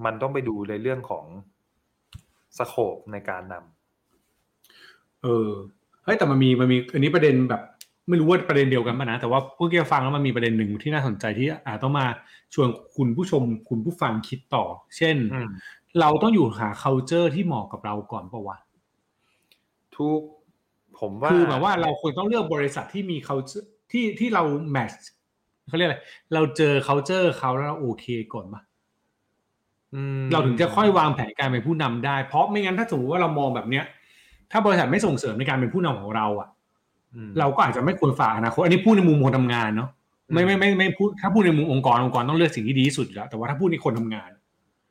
[0.04, 1.24] มันต้องไปดูในเรื่องของ
[2.58, 3.54] สโคปในการน
[5.22, 5.50] เออ
[6.04, 7.62] เฮ้ยแต่มันมีมันมีอันนี้ประเด็นแบบ
[8.08, 12.06] ไม่รู้ว่าประเด็นเดียวกันป่ะนะ แต่ว่าเพื่อกี้ฟังแล้วมันมีประเด็นหนึ่งที่น่าสนใจที่อาจต้องมา
[12.54, 14.64] ชวนคุณผู้ชมคุณผู้ฟังคิดต่อ
[14.96, 15.50] เช่นำอืม
[16.00, 18.58] เราต้องอยู่หา culture ที่เหมาะกับเราก่อนปะวะ
[19.96, 20.20] ทุก
[20.98, 24.42] ผมว่าคือแบบว่าเราควรต้องเลือกบริษัทที่มี culture ที่ที่เรา
[24.76, 25.04] match
[25.68, 25.98] เขาเรียกอะไร
[26.34, 28.62] เราเจอ culture เขาแล้วเราโอเคก่อนปะ
[29.94, 33.84] อืมเราถึงจะค่อยวางแผนการเป็นผู้นำได้ เพราะไม่งั้นถ้าสมมติว่าเรามองแบบเนี้ย
[34.50, 36.59] ถ้าบริษัทไม่ส่งเสริมในการเป็นผู้นำของเราอะอืม
[37.38, 39.88] เราก็อาจจะไม่ควรฝากอนาคตอันนี้พูดในมุมคนทำงานเนาะ
[40.32, 44.30] ไม่ไม่ไม่ไม่พูดถ้าพูดในมุมองค์กรองค์กรต้องเลือกสิ่งที่ดีที่สุดอยู่แล้วแต่ว่าถ้าพูดในคนทำงาน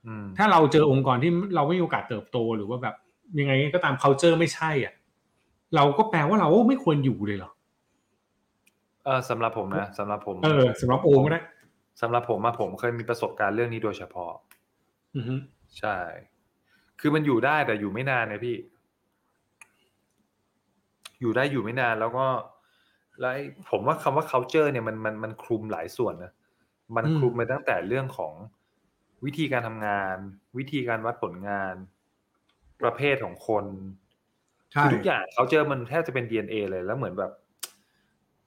[0.07, 2.95] อืมถ้าเราเจอองค์กรที่เราไม่มีโอกาสเติบโตหรือว่าแบบ
[3.39, 4.93] ยังไงก็ตาม culture ไม่ใช่ อะ
[5.75, 7.51] เราก็แปลว่าเราไม่ควรอยู่เลยเหรอ
[9.05, 11.41] เออสำหรับผมนะสำหรับผม เออสำหรับโอมก็ได้
[12.01, 14.31] สำหรับผมมาผมเคยมีประสบการณ์เรื่องนี้โดยเฉพาะ
[15.15, 15.35] อือฮึ
[15.79, 15.97] ใช่
[16.99, 18.55] คือมันอยู่ได้แต่อยู่ไม่นานนะพี่
[21.19, 22.25] อยู่ได้อยู่ไม่นานแล้วก็
[23.19, 26.31] แล้วไอ้ผมว่าคำว่า culture เนี่ยมันมันมันคลุมหลายส่วนนะ
[26.95, 28.33] มันคลุมไปตั้งแต่เรื่องของ
[29.25, 30.15] วิธีการทำงาน
[30.57, 31.75] วิธีการวัดผลงาน
[32.81, 33.65] ประเภทของคน
[34.71, 37.31] ใช่คือทุกอย่าง culture มันแทบจะเป็น DNA เลยแล้วเหมือนแบบ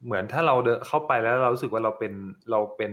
[0.05, 2.13] เหมือนถ้าเราเดินเข้าไปแล้วเรารู้สึกว่าเราเป็น
[2.51, 2.93] เราเป็น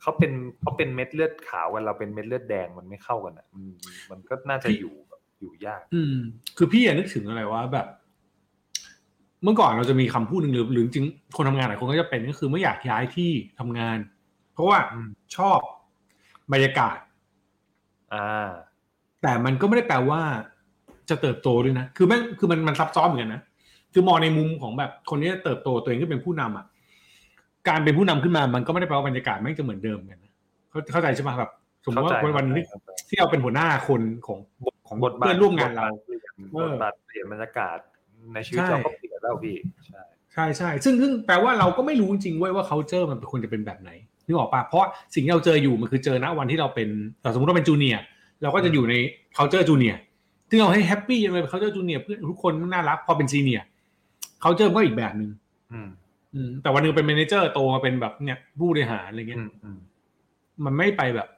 [0.00, 3.64] เขาเป็นเขาเป็นเม็ดเลือดขาวกันเราเป็นเม็ดเลือดแดงมันไม่เข้ากันอะมัน
[4.10, 6.16] มันก็น่าจะอยู่แบบอยู่ยาก อืม
[6.56, 7.86] คือพี่อะนึกถึงอะไรว่าแบบ
[9.42, 13.98] เมื่อก่อนเราจะมีคำพูดหนึ่งหรือหรือจริงๆคนทำงานหลายคนก็จะเป็นก็คือไม่อยากย้ายที่ทำงาน
[14.54, 15.58] เพราะว่าอืมชอบ
[16.52, 16.98] บรรยากาศ
[18.12, 18.50] อ่า
[19.22, 20.22] แต่มันก็ไม่ได้แปลว่า
[21.10, 23.42] จะเติบโตด้วยนะ คือแม่งคือมันมันซับซ้อนเหมือนกันนะ
[23.92, 26.66] คือมองในมุมของแบบคนที่จะเติบโตตัวเองขึ้นเป็นผู้นำอะ
[27.68, 30.32] การเป็นผู้นำขึ้นมามันก็ไม่ได้แปลว่าบรรยากาศแม่งจะเหมือนเดิมกันนะ
[30.70, 31.50] เข้าเข้าใจใช่ไหมแบบ
[31.84, 34.38] สมมติว่าเข้าใจวันวันที่เข้าใจที่เราเป็นหัวหน้าคนของ
[34.88, 35.84] ของบทบาทเพื่อนร่วมงานเรา
[36.56, 37.78] บทบาทเปลี่ยนบรรยากาศ
[38.34, 39.56] ในชีวิตใช่เราก็เปลี่ยน แล้วพี่
[39.86, 40.02] ใช่
[40.32, 43.90] ใช่ใช่ซึ่งซึ่งแปลว่าเราก็ไม่รู้จริงๆเว้ยว่า culture มันควรจะเป็นแบบไหน
[44.26, 46.88] นึกออกปะเพราะสิ่งที่เราเจออยู่มันคือเจอณวันที่เราเป็น
[47.20, 48.02] เอ่อสมมติเราเป็นจูเนียร์
[48.42, 48.94] เราก็จะอยู่ใน
[49.36, 49.98] culture จูเนียร์
[50.48, 53.64] ซึ่งเราให้แฮปปี้ยังไง culture จูเนียร์เพื่อนทุกคนน่ารักพอเป็นซีเนียร์
[54.42, 55.30] culture มันก็อีกแบบหนึ่ง
[55.72, 55.88] อืม
[56.34, 59.78] อืมแต่วันหนึงเป็น manager โตมาเป็นแบบเนี่ยผู้บริหารอะไรเงี้อืยมอืม
[60.64, 61.28] มันไม่ไปแบบ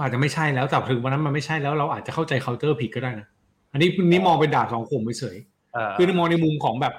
[0.00, 3.26] อาจจะไม่ใช่แล้วแต่ถึงวันนั้นมันไม่ใช่แล้วเราอาจจะเข้าใจ culture ผิดก็ได้นะ
[3.72, 5.36] อันนี้นี่มองเป็นดาบสองคมไปเฉย
[5.76, 6.94] อ่าคือมองในมุมของแบบ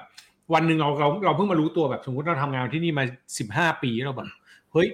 [0.54, 3.04] วันหนึ่งเราเราเราเพิ่งมารู้ตัวแบบสมมติเราทำงานที่นี่มา
[3.38, 4.28] สิบห้าปีเราแบบ
[4.72, 4.86] เฮ้ย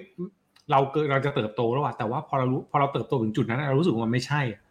[0.71, 4.61] เราเกิดเราจะเติบโตแล้วอะแต่ว่าพอเรารู้พอเราเติบโตถึงจุดนั้นเรารู้สึกว่ามันไม่ใช่อะ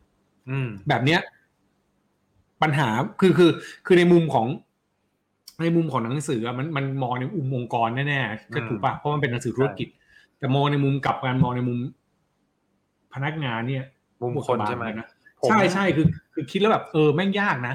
[0.50, 1.20] อืม แบบเนี้ย
[2.62, 2.88] ปัญหา
[3.20, 3.50] คือคือ
[3.86, 4.46] คือในมุมของ
[5.62, 9.88] ในมุมของหนังสืออะมันมันมองในมุมองค์กรแน่ๆก็ถูกปะเพราะมันเป็นหนังสือธุรกิจ
[10.38, 11.78] แต่มองในมุมกลับกันมองในมุม
[13.14, 13.84] พนักงานเนี่ย
[14.22, 15.06] มุมคนใช่ไหมนะ
[15.40, 17.74] ผมใช่ใช่คือ คือคิดแล้วแบบเออแม่งยากนะ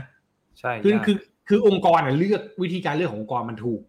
[0.60, 3.82] ใช่คือยากคือคือองค์กรอะเลือกวิธีการเลือกขององค์กรมันถูก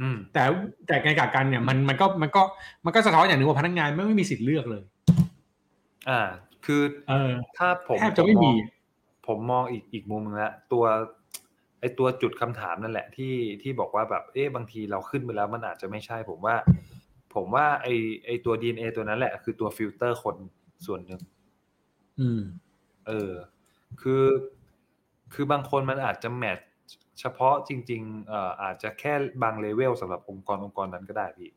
[0.00, 0.42] อืมแต่
[0.86, 2.42] แต่ในกลับกันเนี่ยมันมันก็มันก็
[2.84, 4.82] มันก็สะท้อนอย่างหนึ่งว่าพนักงานไม่ไม่มีสิทธิ์เลือกเลย
[6.08, 6.20] อ่า
[6.66, 8.52] คือเออถ้าผมแทบจะไม่มี
[9.26, 10.84] ผมมองอีกอีกมุมนึงละตัว
[11.80, 16.56] ไอตัวจุดคำถามนั่นแหละที่ที่บอกว่าแบบเอ๊ะบางทีเราขึ้นไปแล้วมันอาจจะไม่ใช่ ผมว่า
[17.34, 17.88] ผมว่า ไอ
[18.26, 20.36] ไอตัว DNA ตัวนั้นแหละ คือตัวฟิลเตอร์คน
[20.86, 21.20] ส่วนหนึ่ง
[22.20, 22.42] อืม
[23.08, 23.32] เออ
[24.02, 24.22] คือ
[25.34, 26.66] คือบางคนมันอาจจะ match
[27.20, 29.12] เฉพาะจริงๆเอ่ออาจจะแค่
[29.42, 31.50] บางเลเวลสำหรับองค์กรองค์กรนั้นก็ได้พี่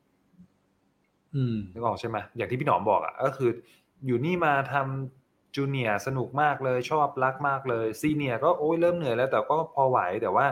[1.34, 3.50] อืมนึกออกใช่ไหมอย่างที่พี่หนอมบอกอะก็คือ
[4.06, 10.46] อยู่นี่มาทำ junior สนุกมากเลยชอบรักมากเลย senior ก็โอ้ยเริ่มเหนื่อยแล้ว แต่ก็พอไหวแต่ว่า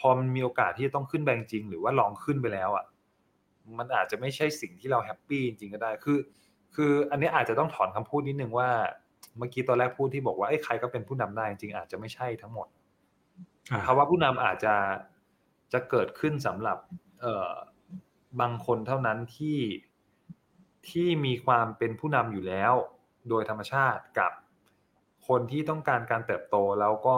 [0.00, 2.84] พอมันมีโอกาสที่จะต้องขึ้นแบงจริง หรือว่าลองขึ้นไปแล้วอะ
[3.78, 6.18] มันอาจจะไม่ใช่สิ่งที่เราแฮปปี้จริงๆก็ได้คือ
[6.74, 8.70] คืออันนี้อาจจะต้องถอนคำพูดนิดนึงว่า
[9.38, 12.68] เมื่อกี้ตอนแรกพูดที่บอกว่าไอ้ยใครก็เป็นผู้นำได้จริงๆอาจจะไม่ใช่ทั้งหมด
[13.70, 14.74] อ่าภาวะผู้นำอาจจะ
[15.72, 16.78] จะเกิดขึ้นสำหรับ
[17.22, 17.52] เอ่อ
[18.40, 19.58] บางคนเท่านั้นที่
[20.88, 22.74] ที่มีความเป็นผู้นำอยู่แล้ว
[23.28, 24.32] โดยธรรมชาติกับ
[25.28, 27.16] คนที่ต้องการการเติบโตแล้วก็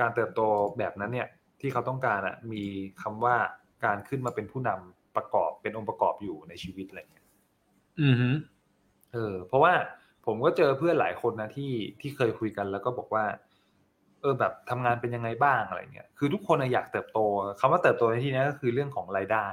[0.00, 0.40] การเติบโต
[0.78, 1.28] แบบนั้นเนี่ย
[1.60, 2.64] ที่เขาต้องการอะมี
[3.02, 3.36] คำว่า
[3.84, 7.26] การขึ้นมาเป็นผู้นำประกอบเป็นองค์ประกอบอยู่ในชีวิตอะไรอย่างเงี้ย
[8.00, 8.30] อืมฮึ
[9.12, 9.72] เออเพราะว่า
[10.26, 13.24] ผมก็เจอเพื่อนหลายคนนะที่ที่เคยคุยกันแล้วก็บอกว่า
[14.20, 17.18] เออแบบทำงานเป็นยังไงบ้างอะไรเงี้ยคือทุกคนน่ะอยากเติบโต
[17.60, 19.46] คำว่าเติบโตในที่นี้ก็คือเรื่องของรายได้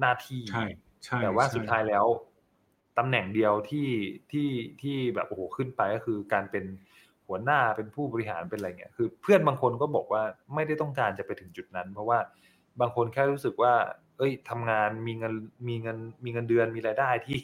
[0.00, 0.64] หน้าที่ใช่
[1.04, 2.04] ใช่แต่ว่าใช่สุดท้ายแล้ว
[2.98, 3.88] ตำแหน่งเดียวที่
[4.32, 4.48] ที่
[4.82, 6.64] ที่แบบโอ้โหขึ้นไปก็คือการเป็น
[7.26, 10.22] หัวหน้าเป็นผู้บริหารเป็นอะไรเงี้ยคือ เพื่อนบางคนก็บอกว่า
[10.54, 12.18] ไม่ได้ต้องการจะไปถึงจุดนั้น เพราะว่า
[12.80, 13.74] บางคนแค่รู้สึกว่า
[14.18, 15.34] เอ้ยทำงานมีเงิน
[15.68, 17.40] มีเงินมีเงินเดือนมีรายได้ที่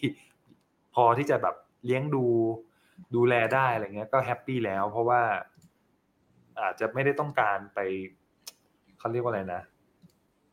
[0.94, 2.24] พอที่จะแบบ เลี้ยงดู
[3.14, 5.22] ดูแลได้อะไรเงี้ยก็แฮปปี้แล้ว เพราะว่า
[6.60, 7.78] อาจจะไม่ได้ต้องการไป
[8.98, 9.62] เขาเรียกว่าอะไรนะ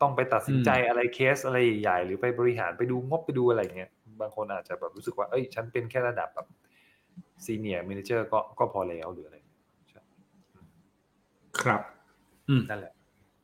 [0.01, 6.47] ต้องไปตัดสินใจอะไรเคสอะไรใหญ่ๆหรือไปบริหารไปดูงบไปดูอะไรเงี้ยบางคนอาจจะแบบรู้สึกว่าเอ้ย ฉันเป็นแค่ระดับแบบ
[7.45, 9.37] ซีเนียร์ a ม a เจอร์ก็ก็พอแล้วหรืออะไร
[9.89, 10.01] ใช่
[11.61, 11.81] ครับ
[12.49, 12.93] อืมนั่นแหละ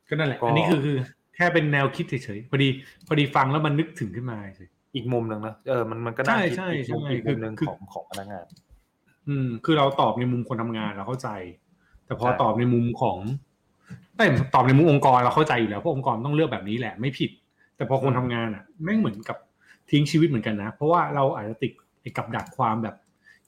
[0.08, 0.96] ก็นั่นแหละก็อันนี้คือคือ
[1.36, 2.68] แค่เป็นแนวคิดเฉยๆพอดี
[3.06, 8.46] พอดีฟังแล้วมันนึกถึงขึ้นมาเฉย อีกมุมหนึ่งนะเออมันมันก็น่าคิดใช่อีกมุมใช่อีกมุมหนึ่งคือของของพนักงาน
[9.28, 11.28] อืม คือเราตอบในมุมคนทำงานเราเข้าใจ
[12.06, 13.18] แต่พอใช่ตอบในมุมของ
[14.16, 17.30] แต่ตอบในมุมองค์กรเราเข้าใจอยู่แล้วเพราะองค์กรต้องเลือกแบบนี้แหละไม่ผิด
[17.76, 19.36] แต่พอคนทำงานอะแม่งเหมือนกับ
[19.90, 22.94] ทิ้งชีวิตเหมือนกันนะ เพราะว่าเราอาจจะติดไอ้กับดักความแบบ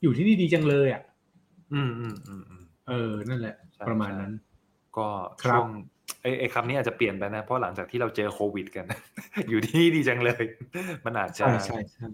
[0.02, 1.02] อยู่ที่นี่ดีจังเลยอะ
[1.74, 4.32] อืมอืมอืมอืมเออ นั่นแหละใช่ประมาณนั้น
[4.96, 5.08] ก็
[5.42, 5.70] ครับช่วง
[6.22, 8.84] ไอ้ไอ้คำนี้อาจจะเปลี่ยนไปนะ เพราะหลังจากที่เราเจอโควิดกัน
[9.48, 10.44] อยู่ที่นี่ดีจังเลย
[11.04, 12.08] มันอาจจะใช่ใช่ใช่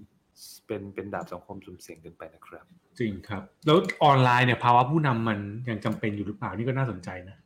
[0.67, 2.65] เป็นเป็นดาบสองคมสุ่มเสี่ยงเกินไปนะครับ
[2.99, 7.37] จริงครับ แล้วออนไลน์เนี่ยภาวะผู้นำมันยังจำเป็นอยู่หรือเปล่านี่ก็น่าสนใจนะ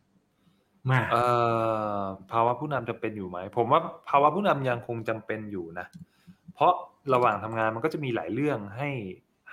[0.90, 1.24] มากเอ่
[1.98, 5.86] อภาวะผู้นำจำเป็นอยู่ไหม ผมว่าภาวะผู้นำยังคงจำเป็นอยู่นะ
[6.54, 6.72] เพราะ
[7.14, 8.90] ระหว่างทำงานมันก็จะมีหลายเรื่องให้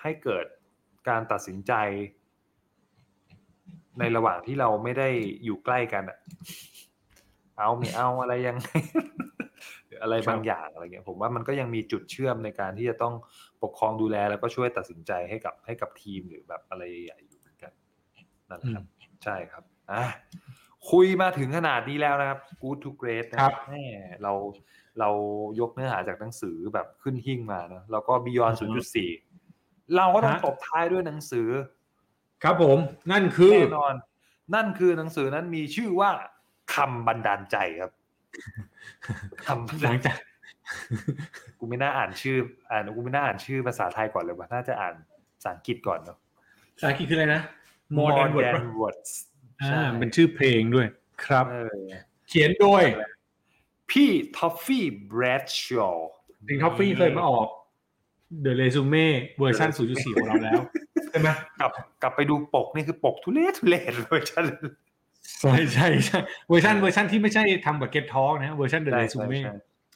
[0.02, 0.46] ให้เกิด
[1.10, 1.74] การตัดสินใจ
[4.00, 5.10] ในระหว่างที่เราไม่ได้
[5.46, 6.20] อยู่ใกล้กันอะ
[7.58, 8.68] เอาไม่เอาอะไรยังไง
[9.88, 13.14] หรืออะไรบางอย่างอะไรเงี้ยผมว่ามันก็ยังมีจุดเชื่อมในการที่จะต้อง
[13.64, 17.72] ปกครองดูแลแล้วก็ช่วยตัดสินใจให้กับให้กับทีมหรือแบบอะไรใหญ่ๆอยู่เหมือนกัน
[18.50, 18.86] นั่นแหละครับ
[19.24, 20.04] ใช่ครับอะ
[20.92, 23.84] คุยมาถึงขนาดนี้แล้วนะครับ Good to Great นะครับแม่
[24.24, 24.34] เรา
[25.00, 25.10] เรา
[25.60, 29.10] ยกเนื้อหาจากหนังสือแบบขึ้นหิ้งมาเนอะแล้วก็ Beyond อือฮึ0.4
[29.96, 31.48] เราก็ต้องฮะตบท้ายด้วยหนังสือ
[32.44, 32.78] ครับผม
[33.12, 33.94] นั่นคือแน่นอน
[34.56, 36.10] นั่นคือหนังสือนั้นมีชื่อว่า
[36.76, 37.92] คำบันดาลใจครับ
[39.48, 40.18] คำบันหดาลัลงจาก
[41.60, 42.38] กูไม่น่าอ่านชื่อ
[42.72, 44.96] อ่านกูไม่น่าอ่านชื่อภาษาไทยก่อนเลยว่าน่าจะอ่าน
[45.36, 46.18] ภาษาอังกฤษก่อนเนาะ
[46.76, 47.42] ภาษาอังกฤษคืออะไรนะ
[47.98, 49.12] More than word than words
[49.62, 50.88] อ่าใช่เป็นชื่อเพลงด้วย
[51.26, 51.78] ครับเออ
[52.30, 52.84] เขียนโดย
[53.92, 56.12] พี่ท็อฟฟี่แบรดชอว์
[56.48, 57.48] ซึ่งท็อฟฟี่เคยมาออก
[58.46, 59.06] The Resume
[59.39, 60.62] เวอร์ชัน0.4 ของเราแล้ว
[61.10, 64.46] ใช่ไหมกลับกลับไปดูปกนี่คือปกทุเรศทุเรศเวอร์ชัน
[65.41, 66.19] ใช่ใช่ใช่
[66.50, 69.39] เวอร์ชันเวอร์ชันที่ไม่ใช่ทำแบบ Get Talk นะเวอร์ชัน The ใช่ Resume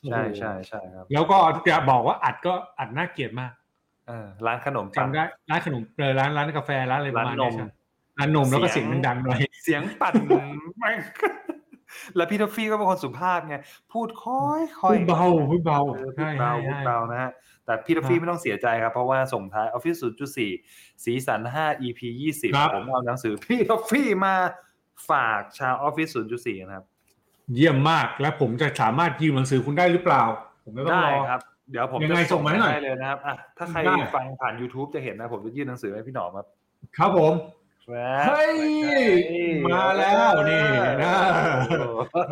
[0.09, 1.37] ใช่ใช่ใช่ครับแล้วก็
[1.69, 3.51] จะบอกว่าอัดก็อัดน่าเกลียดมาก
[4.07, 7.71] เออร้านขนมปังจำได้ร้านขนมเออร้านร้านกาแฟร้านอะไรประมาณร้านนมเนี้ย
[8.15, 10.13] ใช่ร้านนมแล้วก็เสียงดังๆหน่อยเสียงปั่น
[10.79, 10.99] แม่ง
[12.15, 13.55] แล้วพี่ทอฟฟี่ก็เป็นคนสุภาพไง
[13.93, 17.31] พูดค่อยๆพูดเบาพูดเบาเออพูใช่ดเบาใช่พูดใช่เบานะฮะ
[17.67, 19.99] แต่พี่ทอฟฟี่ครับไม่ต้องเสียใจครับ เพราะว่าส่งท้าย Office
[20.51, 22.01] 0.4สีสัน5 EP
[22.55, 24.35] ครับ20ผมเอาหนังสือพี่ทอฟฟี่มา
[25.09, 26.85] ฝากชาว Office 0.4นะครับ
[27.55, 30.23] เยี่ยมมากและผมจะสามารถยืมหนังสือคุณได้หรือเปล่า
[30.65, 36.47] ผมไม่ต้องได้รอครับ เดี๋ยวผมยังจะไงส่งมาให้หน่อยได้เลยนะครับอะถ้าใครได้ฟังผ่าน YouTube จะเห็นนะ ผมจะยื่นหนังสือให้พี่หนอมครับ
[36.97, 37.33] ครับผม
[37.85, 38.53] ครับเฮ้ย
[39.65, 40.63] มาแล้วนี่
[41.03, 41.15] นะ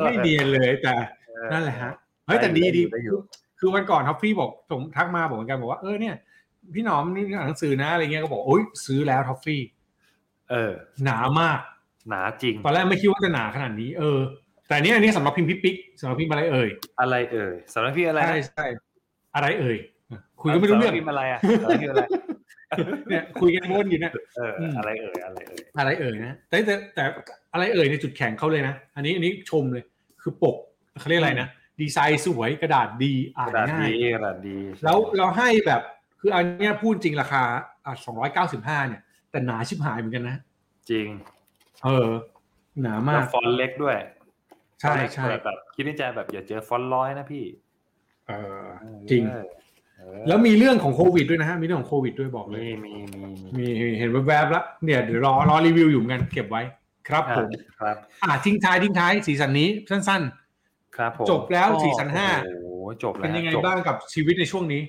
[0.04, 0.94] ไม่เนียนเลยแต่
[1.28, 1.92] เออนั่นแหละฮะ
[2.26, 3.18] เฮ้ยแต่ดีดีได้อยู่
[3.66, 6.16] คือวันก่อนท็อฟฟี่บอกผมทักมาบอกเหมือนกันบอกว่าเออเนี่ย
[6.76, 9.62] พี่หนอมนี่หนังสือนะอะไรเงี้ยก็บอกโอ๊ยซื้อแล้วท็อฟฟี่
[10.52, 10.72] เออ
[11.04, 11.60] หนามาก
[12.10, 14.20] หนาจริงตอนแรกไม่คิดว่าจะหนาขนาดนี้เออ
[14.68, 16.70] แต่อันนี้อันนี้สำหรับพิมพ์พี่ปิ๊กสำหรับพิมพ์อะไรเอ่ย
[17.02, 18.66] อะไรเอ่ยสำหรับพี่อะไรนะใช่ใช่
[19.36, 19.78] อะไรเอ่ย
[20.42, 22.04] คุยก็ไม่รู้เรื่องสำหบพี่อะไรอะสำหรับพี่อะไร
[23.10, 27.04] เนี่ยคุยกันวนอยู่เนี่ยเอออมอะไรเอ่ยอะไรเอ่ยอะไรเอ่ยนะแต่แต่แต่
[27.54, 29.84] อะไรเอ่ยในจุดแข็งเขาเลยนะอันนี้อันนี้ชมเลย
[30.22, 30.56] คือปก
[31.00, 31.48] เขาเรียกอะไรนะ
[31.82, 35.82] ดีไซน์สวยกระดาษดีอ่ากนระดาษง่ายดีกระดาษดี แล้วเราให้แบบ
[36.20, 37.44] คืออันเนี้ยพูดจริงราคา
[37.86, 40.38] อะสองร้อยเก้าสิบห้าเนี่ย แต่หนาชิบหายเหมือนกันนะ
[40.90, 41.08] จริง
[41.84, 42.10] เออ
[42.82, 43.98] หนาแล้มาวกฟอนต์เล็กด้วย
[44.82, 47.46] ใช่ใช่แบบแบบคิดในใจแบบอย่าเจอฟอนต์ร้อยนะพี่
[48.28, 48.66] เออ
[49.12, 49.46] จริงเออ
[49.98, 56.62] เออแล้วมีเรื่องของโควิดด้วยนะฮะ มีเรื่องของโควิดด้วยบอกเลยมีมีมีมีมีเห็นแวบๆแล้วเนี่ยเดี๋ยวรอรอรีวิวอยู่เหมือนกันเก็บไว้
[57.08, 60.22] ครับผมครับ อ่าทิ้งท้ายทิ้งท้าย season นี้สั้น
[60.98, 62.68] ครับผมจบแล้ว season ห้าโอ้โห
[63.04, 64.82] จบๆแล้วเป็นยังไงจบบ้างกับชีวิตในช่วงนี้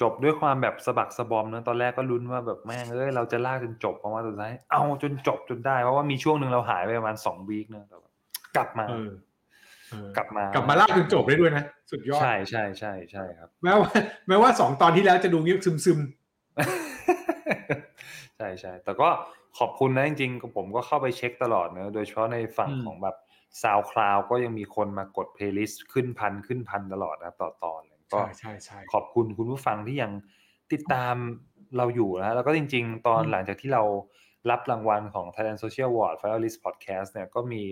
[0.00, 8.10] จบด้วยความแบบสะบักสะบอมนะตอนแรกก็ลุ้นว่าแบบแม่งเอ้ยเราจะลากจนจบเพราะว่าสุดท้ายเอาจนจบจนได้เพราะว่ามีช่วงหนึ่งเราหายไปประมาณสองวีคนะแต่ว่า
[8.56, 9.10] กลับมาเออ
[9.90, 13.88] เออกลับมากลับมาลากจนจบได้ด้วยนะ สุดยอด ใช่ใช่ใช่ใช่ครับ แม้ว่า
[14.28, 15.98] แม้ว่าสองตอนที่แล้วจะดูเงียบซึม
[18.36, 19.08] ใช่ใช่แต่ก็
[19.58, 23.16] ขอบคุณนะจริงๆผมก็เข้าไปเช็คตลอดเนอะโดยเฉพาะในฝั่งอืมของแบบ
[23.62, 30.12] SoundCloud ก็ยังมีคนมากด playlist ขึ้นพันขึ้นพันตลอดนะครับต่อตอนเลยๆก็ใช่ใช่ใช่ขอบคุณคุณผู้ฟังที่ยัง
[30.72, 31.14] ติดตาม
[31.76, 33.82] เราอยู่นะแล้วก็จริง ๆ ตอนอืมหลังจากที่เรา
[34.50, 37.64] รับรางวัลของ Thailand Social Award Finalist Podcast เนี่ยก็มี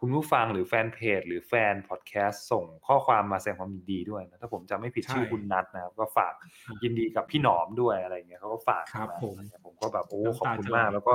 [0.00, 6.34] คุณผู้ฟังหรือแฟนเพจหรือแฟนพอดแคสต์ส่งข้อความมาแสดงความยินดีด้วยนะถ้าผมจำไม่ผิดชื่อคุณนัทนะครับก็ฝาก
[6.82, 11.14] ยินดีกับพี่หนอมด้วยอะไรเงี้ยเขาก็ฝากครับมาผมผมก็แบบโอ้น้ำขอบตาคุณจะไหลมากแล้วก็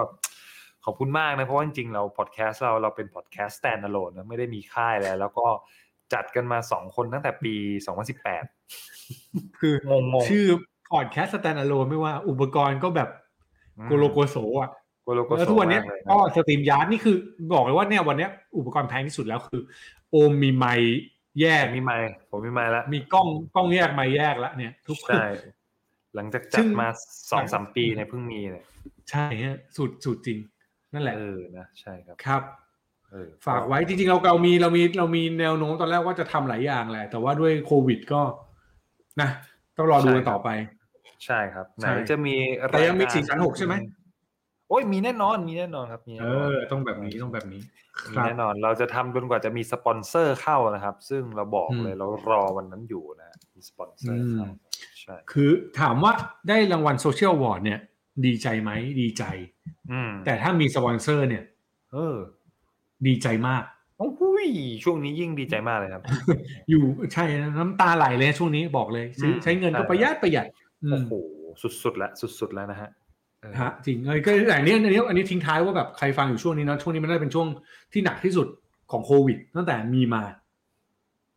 [0.85, 5.47] ขอบคุณมากนะ เพราะว่าจริงๆเราพอดแคสต์เราเราเป็นพอดแคสต์ stand alone นะไม่ได้มีค่ายแล้วแล้วก็
[6.13, 7.53] จัดกันมาสองคนตั้งแต่ปี
[8.37, 10.45] 2018 คืองงๆชื่อ
[10.91, 13.09] พอดแคสต์ stand alone ไม่ว่าอุปกรณ์ก็แบบ
[13.85, 14.71] โกโลโกโซอะ
[15.03, 17.15] โกโลโกแล้วโซทุกวันเนี้ยมากเลยนะก็ StreamYard นี่คือ
[17.53, 19.61] บอกเลยว่าเนี่ยวันเนี้ยอุปกรณ์แพงที่สุดแล้วคือ
[20.11, 20.99] โอมมีไมค์
[21.41, 25.25] แยกผมมีไมค์ผมมีไมค์แล้วมีกล้องกล้องแยกไมค์แยกแล้วเนี่ย ทุกใช่
[26.15, 26.87] หลังจากซึ่จัดงมา
[27.31, 28.65] สองสามปีเนี่ยเพิ่งมีเนี่ย
[29.09, 30.37] ใช่ฮะสุดสุดจริง
[30.93, 32.41] นั่นแหละเออนะใช่ครับครับ
[33.11, 38.21] เออฝากไว้จริงๆเราเรามีเรามีเรามีแนวโน้มตอนแรกว่าจะทำหลายอย่างแหละ แต่ว่าด้วยโควิดก็
[39.21, 39.29] นะ
[39.77, 40.49] ต้องรอดูกันต่อไป
[41.25, 42.35] ใช่ครับไหนใช่จะมี
[42.71, 43.73] แต่ยังมีรากาสีสันหกใช่ไหม
[44.69, 47.61] โอ้ยมีแน่นอนมีแน่นอนครับมีเอแน่นอนอต้องแบบนี้ต้องแบบนี้
[47.99, 54.51] คมีรับแน่นอนเราจะทำจนกว่าจะมีสปอนเซอร์เข้านะครับ ซึ่งเราบอกอืมเลยเรารอวันนั้นอยู่นะมีสปอนเซอร์เข้าอืม
[55.01, 56.13] ใช่คือถามว่า
[56.47, 57.79] ได้รางวัล Social Award เนี่ย
[58.25, 58.71] ดีใจไหม
[59.01, 59.23] ดีใจ
[59.91, 61.43] อืมแต่ถ้ามีสปอนเซอร์เนี่ย
[61.93, 62.17] เออ
[63.07, 63.63] ดีใจมาก
[63.99, 64.21] โอ้โห
[64.83, 66.03] ช่วงนี้ยิ่งดีใจมากเลยครับ
[66.69, 70.45] อยู่ใช่นะน้ำตาไหลเลยช่วงนี้บอกเลยซื้ออืมใช้เงินก็ใช่ประหยัดประหยัด
[70.83, 71.13] อืโอ้มโห
[71.83, 72.89] สุดๆแล้วสุดๆแล้วนะฮะ
[73.41, 77.47] เออฮะจริงเลยก็แต่อันนี้อันนี้อันนี้ทิ้งท้ายว่าแบบใครฟังอยู่ช่วงนี้เนอะช่วงนี้มันน่าจะเป็นช่วง
[77.93, 78.47] ที่หนักที่สุด
[78.91, 80.23] ของโควิด ตั้งแต่มีมา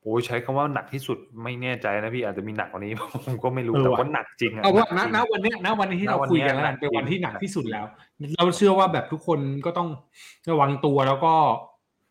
[0.07, 2.93] โอ้ยใช้คำว่าหนักที่สุดไม่แน่ใจนะพี่อาจจะมีหนักกว่านี้
[3.27, 7.83] ผมก็ไม่รู้เออแต่ว่ะว่าหนักจริงอะเอาว่าหณนักจริงณวันเนี้ยณวันนี้ที่ณเราวันคุยเนี้ยกันแล้วกันหนักเป็นวันจริงที่หนักที่สุดหนัก
[8.21, 9.89] จริงแล้ว เราเชื่อว่าแบบทุกคนก็ต้อง
[10.51, 11.35] ระวังตัวแล้วก็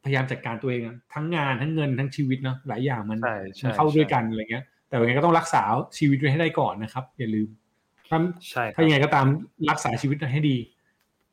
[0.04, 5.64] พยายามจัดการตัวเองอะทั้งงานทั้งเงินทั้งชีวิตเนาะหลายอย่างมันใช่มัใช่นเข้าด้วยใช่กันอะไรเงี้ย แต่ยังไงก็ต้องรักษา
[5.98, 7.50] ชีวิตไว้ให้ได้ก่อนนะครับ อย่าลืม
[8.10, 9.26] ถ้าใช่ครัถ้าบยังไงก็ตาม
[9.70, 10.58] รักษาชีวิตให้ดี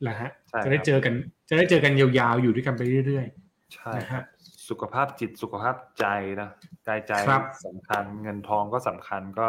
[0.03, 1.15] แหละฮะใช่จะได้ครับเจอกัน
[1.49, 3.27] จะได้เจอกันยาวๆอยู่ด้วยกันไปเรื่อย
[3.75, 4.23] ใช่ๆนะครัฮะบ
[4.73, 6.07] สุขภาพจิตสุขภาพใจ
[6.41, 6.51] นะ
[6.89, 9.47] กายใจครับสำคัญ เงินทองก็สำคัญก็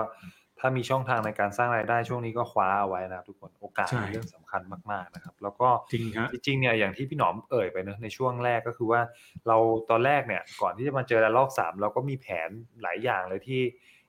[0.60, 9.02] ถ้ามีช่องทางในการสร้างรายได้ช่วงนี้ก็คว้าเอาไว้นะครับทุกคนโอกาสใช่เป็นเรื่องสำคัญมากๆนะครับ แล้วก็จริงฮะจริงๆเนี่ยอย่างที่พี่หนอมเอ่ยไปเนอะในช่วงแรกก็คือว่า
[9.48, 9.58] เรา
[9.90, 12.50] ตอนแรกเนี่ยก่อนที่จะมาเจอระลอกสามเราก็มีแผน
[12.82, 13.62] หลายอย่างเลยที่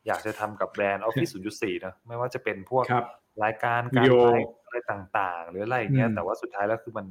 [0.07, 3.07] อยากจะทำกับแบรนด์ Office 0.4นะไม่ว่าจะเป็นพวกครับ
[3.45, 7.07] รายการวิการดีโอไลฟ์อะไรต่างๆ หรืออะไรอย่างเงี้ยอืมแต่ว่าสุดท้ายแล้วคือมัน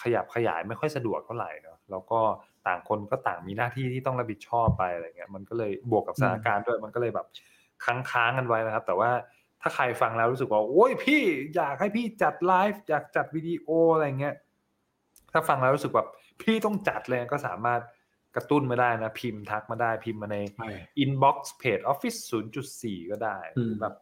[0.00, 2.20] ขยับขยายไม่ค่อยสะดวกเท่าไหร่เนาะแล้วก็
[2.66, 7.26] ต่างคนก็ต่างมีหน้าที่ที่ต้องรับผิดชอบไปอะไรเงี้ยมันก็เลยบวกกับสถานการณ์ด้วยมันก็เลยแบบ
[7.84, 9.10] ค้างๆกันไว้นะครับ แต่ว่า
[9.62, 11.22] ถ้าใครฟังแล้วรู้สึกว่าโอ้ยพี่
[11.56, 14.34] อยากให้พี่จัดไลฟ์อยากจัดวิดีโออะไรเงี้ย
[15.32, 16.08] ถ้าฟังแล้วรู้สึกแบบ
[16.42, 17.80] พี่ต้องจัดเลยก็สามารถ
[18.36, 20.70] กระตุ้นมาได้นะ พิมพ์ทักมาได้พิมพ์มาในใช่
[21.04, 22.18] inbox เพจ Office
[22.64, 23.94] 0.4 ก็ได้อืมแบบ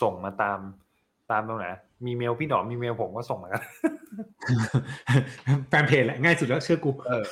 [0.00, 0.58] ส่งมาตาม
[1.30, 1.66] ตามตรงไหน
[2.06, 3.62] มีเมลพี่หนอมมีเมลผมก็ส่งมากัน
[5.68, 7.24] แฟนเพจแหละง่ายสุดแล้วเชื่อกูเออ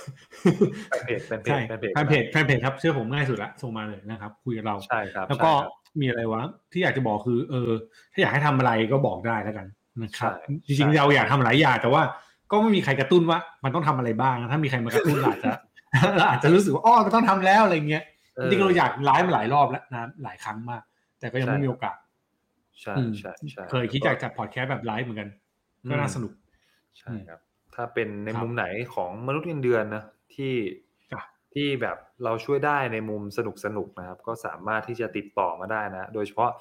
[0.89, 7.71] แฟนเพจแฟนเพจใช่แฟนเพจแฟนเพจแฟนเพจครับเชื่อผมง่ายสุดละส่งมาเลยนะครับ คุยกับเราใช่ครับแล้วก็ใช่ครับมีอะไรวะที่อยากจะบอกคือ เออ
[8.13, 9.67] ถ้าอยากให้ทำอะไรก็บอกได้แล้วกัน
[10.03, 12.03] นะครับใช่จริงใช่ๆเราอยากทำหลายอย่างแต่ว่า
[12.51, 15.53] ก็ไม่มีใครกระตุ้นว่า มันต้องทำอะไรบ้างนะถ้ามีใครมากระตุ้นเราอาจจะ
[16.19, 18.05] เราอาจจะรู้สึกว่าอ๋อมันต้องทำแล้วอะไรเงี้ย
[18.41, 20.83] จริงๆเราอยากไลฟ์มาหลายรอบแล้วนะหลายครั้งมาก
[21.21, 21.97] แต่ก็ยังไม่มีโอกาส
[22.81, 25.31] ใช่อืมใช่ใช่เคยคิดอยากจัดพอดแคสต์แบบไลฟ์เหมือนกัน
[25.91, 26.33] ก็น่าสนุก
[26.99, 27.41] ใช่ครับ
[27.75, 30.53] ถ้าเป็นในครับมุมไหนของมนุษย์เงินเดือนนะที่
[31.13, 31.21] จ้ะ
[31.55, 36.53] ที่แบบเราช่วยได้ในมุมสนุกสนุกๆนะครับ ก็สามารถที่จะติดต่อมาได้นะ โดยเฉพาะ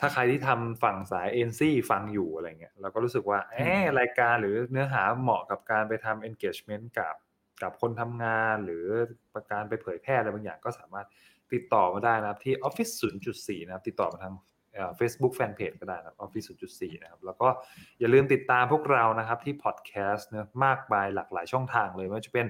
[0.00, 7.14] ถ้าใครที่ทำฝั่งสายเอ็นซี่ฟังอยู่อะไรเงี้ยเราก็รู้สึกว่าเออรายการหรือเนื้อหาเหมาะกับการไปทำ engagement กับ
[7.62, 8.86] กับคนทำงานหรือ
[9.34, 11.06] ประการไปเผยแพร่อะไรบางอย่างก็สามารถ
[11.52, 12.92] ติดต่อมาได้นะครับที่ Office
[13.28, 14.34] 0.4 นะครับ ติดต่อมาทาง
[14.96, 17.48] เฟซบุ๊กแฟนเพจก็ได้นะครับ Office 0.4นะครับ แล้วก็
[17.98, 22.46] อย่าลืมติดตามพวกเรานะครับที่พอดแคสต์เนะมากมายหลากหลายช่องทางเลย ไม่ว่าจะเป็น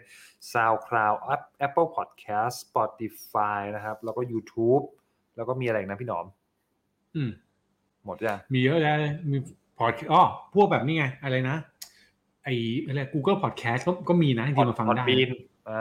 [0.53, 4.85] SoundCloud App- Apple Podcast Spotify นะครับ แล้วก็ YouTube
[5.37, 6.27] แล้วก็มีอะไรอีกนะพี่หนอม
[7.17, 7.31] อืม
[8.05, 8.97] หมดยังมีเยอะแล้ว
[9.31, 9.37] มี
[9.79, 10.23] พอดอ๋อ
[10.55, 11.57] พวกแบบนี้ไง อะไรนะ
[12.45, 12.55] ไอ้
[12.87, 15.31] อะไร Google Podcast ก็ก็มีนะจริงๆมาฟังได้บีน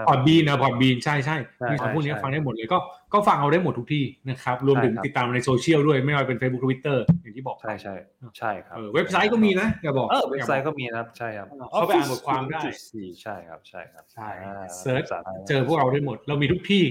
[0.07, 2.77] Podbean นะ Podbean ใช่ใช่ใช่มีของพวกนี้ใช่ฟังได้หมดเลยก็
[3.13, 7.93] ก็ฟังเอาได้หมดทุกที่นะครับ รวมถึงใช่ครับติดตามในโซเชียลด้วยไม่ว่าเป็น Facebook Twitter อย่างที่บอก ใช่ใช่
[8.37, 16.83] ใช่ครับเออเว็บไซต์ก็มีนะอย่าบอกเออเว็บไซต์ก็มีนะครับใช่ครับเข้าไปอ่านบทความได้0.4ใช่ครับใช่ครับใช่อ่า search ภาษาไทยเจอพวกเราได้หมด เรามีทุกที่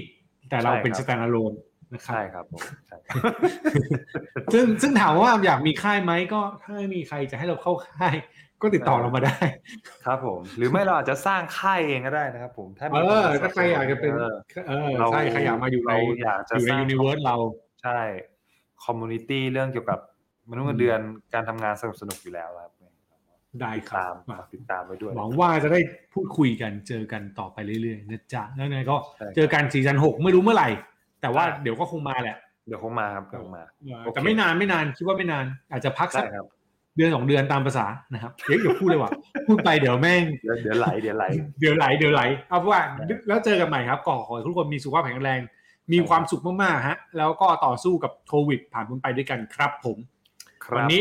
[0.51, 1.57] แต่เราเป็นใช่สครับแตนด์ a l o n e
[1.95, 3.23] นะครับใช่ครับผมใช่ครับ
[4.53, 8.15] ซึ่งซึ่งถามว่าอยากมีค่ายไหมก็ถ้าไม่มีใครจะให้เราเข้าค่าย
[8.63, 9.39] ก็ติดต่อเรามาได้
[10.07, 14.35] ครับผม หรือไม่เราอาจจะสร้างค่ายเองก็ได้นะครับ ผมถ้าเอมีอถ้าใครอยากจะเป็นออ
[14.69, 17.37] เออเราใช่ใครอยากมาอยู่ในเราอยากจะอยู่ในสร้าง universe เรา
[17.83, 18.01] ใช่
[18.85, 19.99] community เรื่องเกี่ยวกับ
[20.51, 21.01] มนุษย์เงินเดือน
[21.35, 22.73] การทำงานสนุกสนุกๆอยู่แล้วครับ
[23.61, 25.81] ได้ครัตามมาติดตามไปด้วย หวังว่าจะได้
[26.13, 30.69] พูดคุยกันเจอกันต่อไปเรื่อยๆนะจ๊ะแล้วไงก็ใช่ครับเจอกันซีซั่นหกไม่รู้เมื่อไหร่
[31.23, 33.65] แต่ว่าใช่เดี๋ยวก็คงมาแหละ เดี๋ยวคงมาครับเดี๋ยวคงมา
[34.05, 36.47] โอเคแต่ไม่นานไม่นานคิดว่าไม่นาน อาจจะพักสัได้กครับ
[36.99, 39.13] เดือนสองเดือนตามภาษานะครับเดี๋ยวอย่าพูดเลยว่ะ
[39.47, 41.25] พูดไปเดี๋ยวแม่งเดี๋ยวเดี๋ยวไหลเดี๋ยวไหล
[41.61, 45.41] เดี๋ยวไหลเดี๋ยวไหลเอาเป็นว่าได้แล้วเจอกันใหม่ครับก็ขอให้ทุกคนมีสุขภาพแข็งแรง
[45.91, 49.97] มีใช่ความสุขมากๆฮะแล้วก็ต่อสู้กับโควิด ผ่านพ้นไปด้วยกันครับ ผม
[50.65, 51.01] ครับวันนี้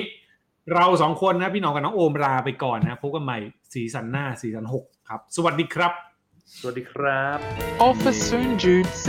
[0.73, 3.37] เราสองคนนะพี่น้องกับน้องโอมลาไปก่อนนะพบกันใหม่
[3.73, 5.91] สีสันหน้าสีสันหกครับ สวัสดีครับ
[6.59, 7.37] สวัสดีครับ
[7.89, 9.07] Office Soon Jude C.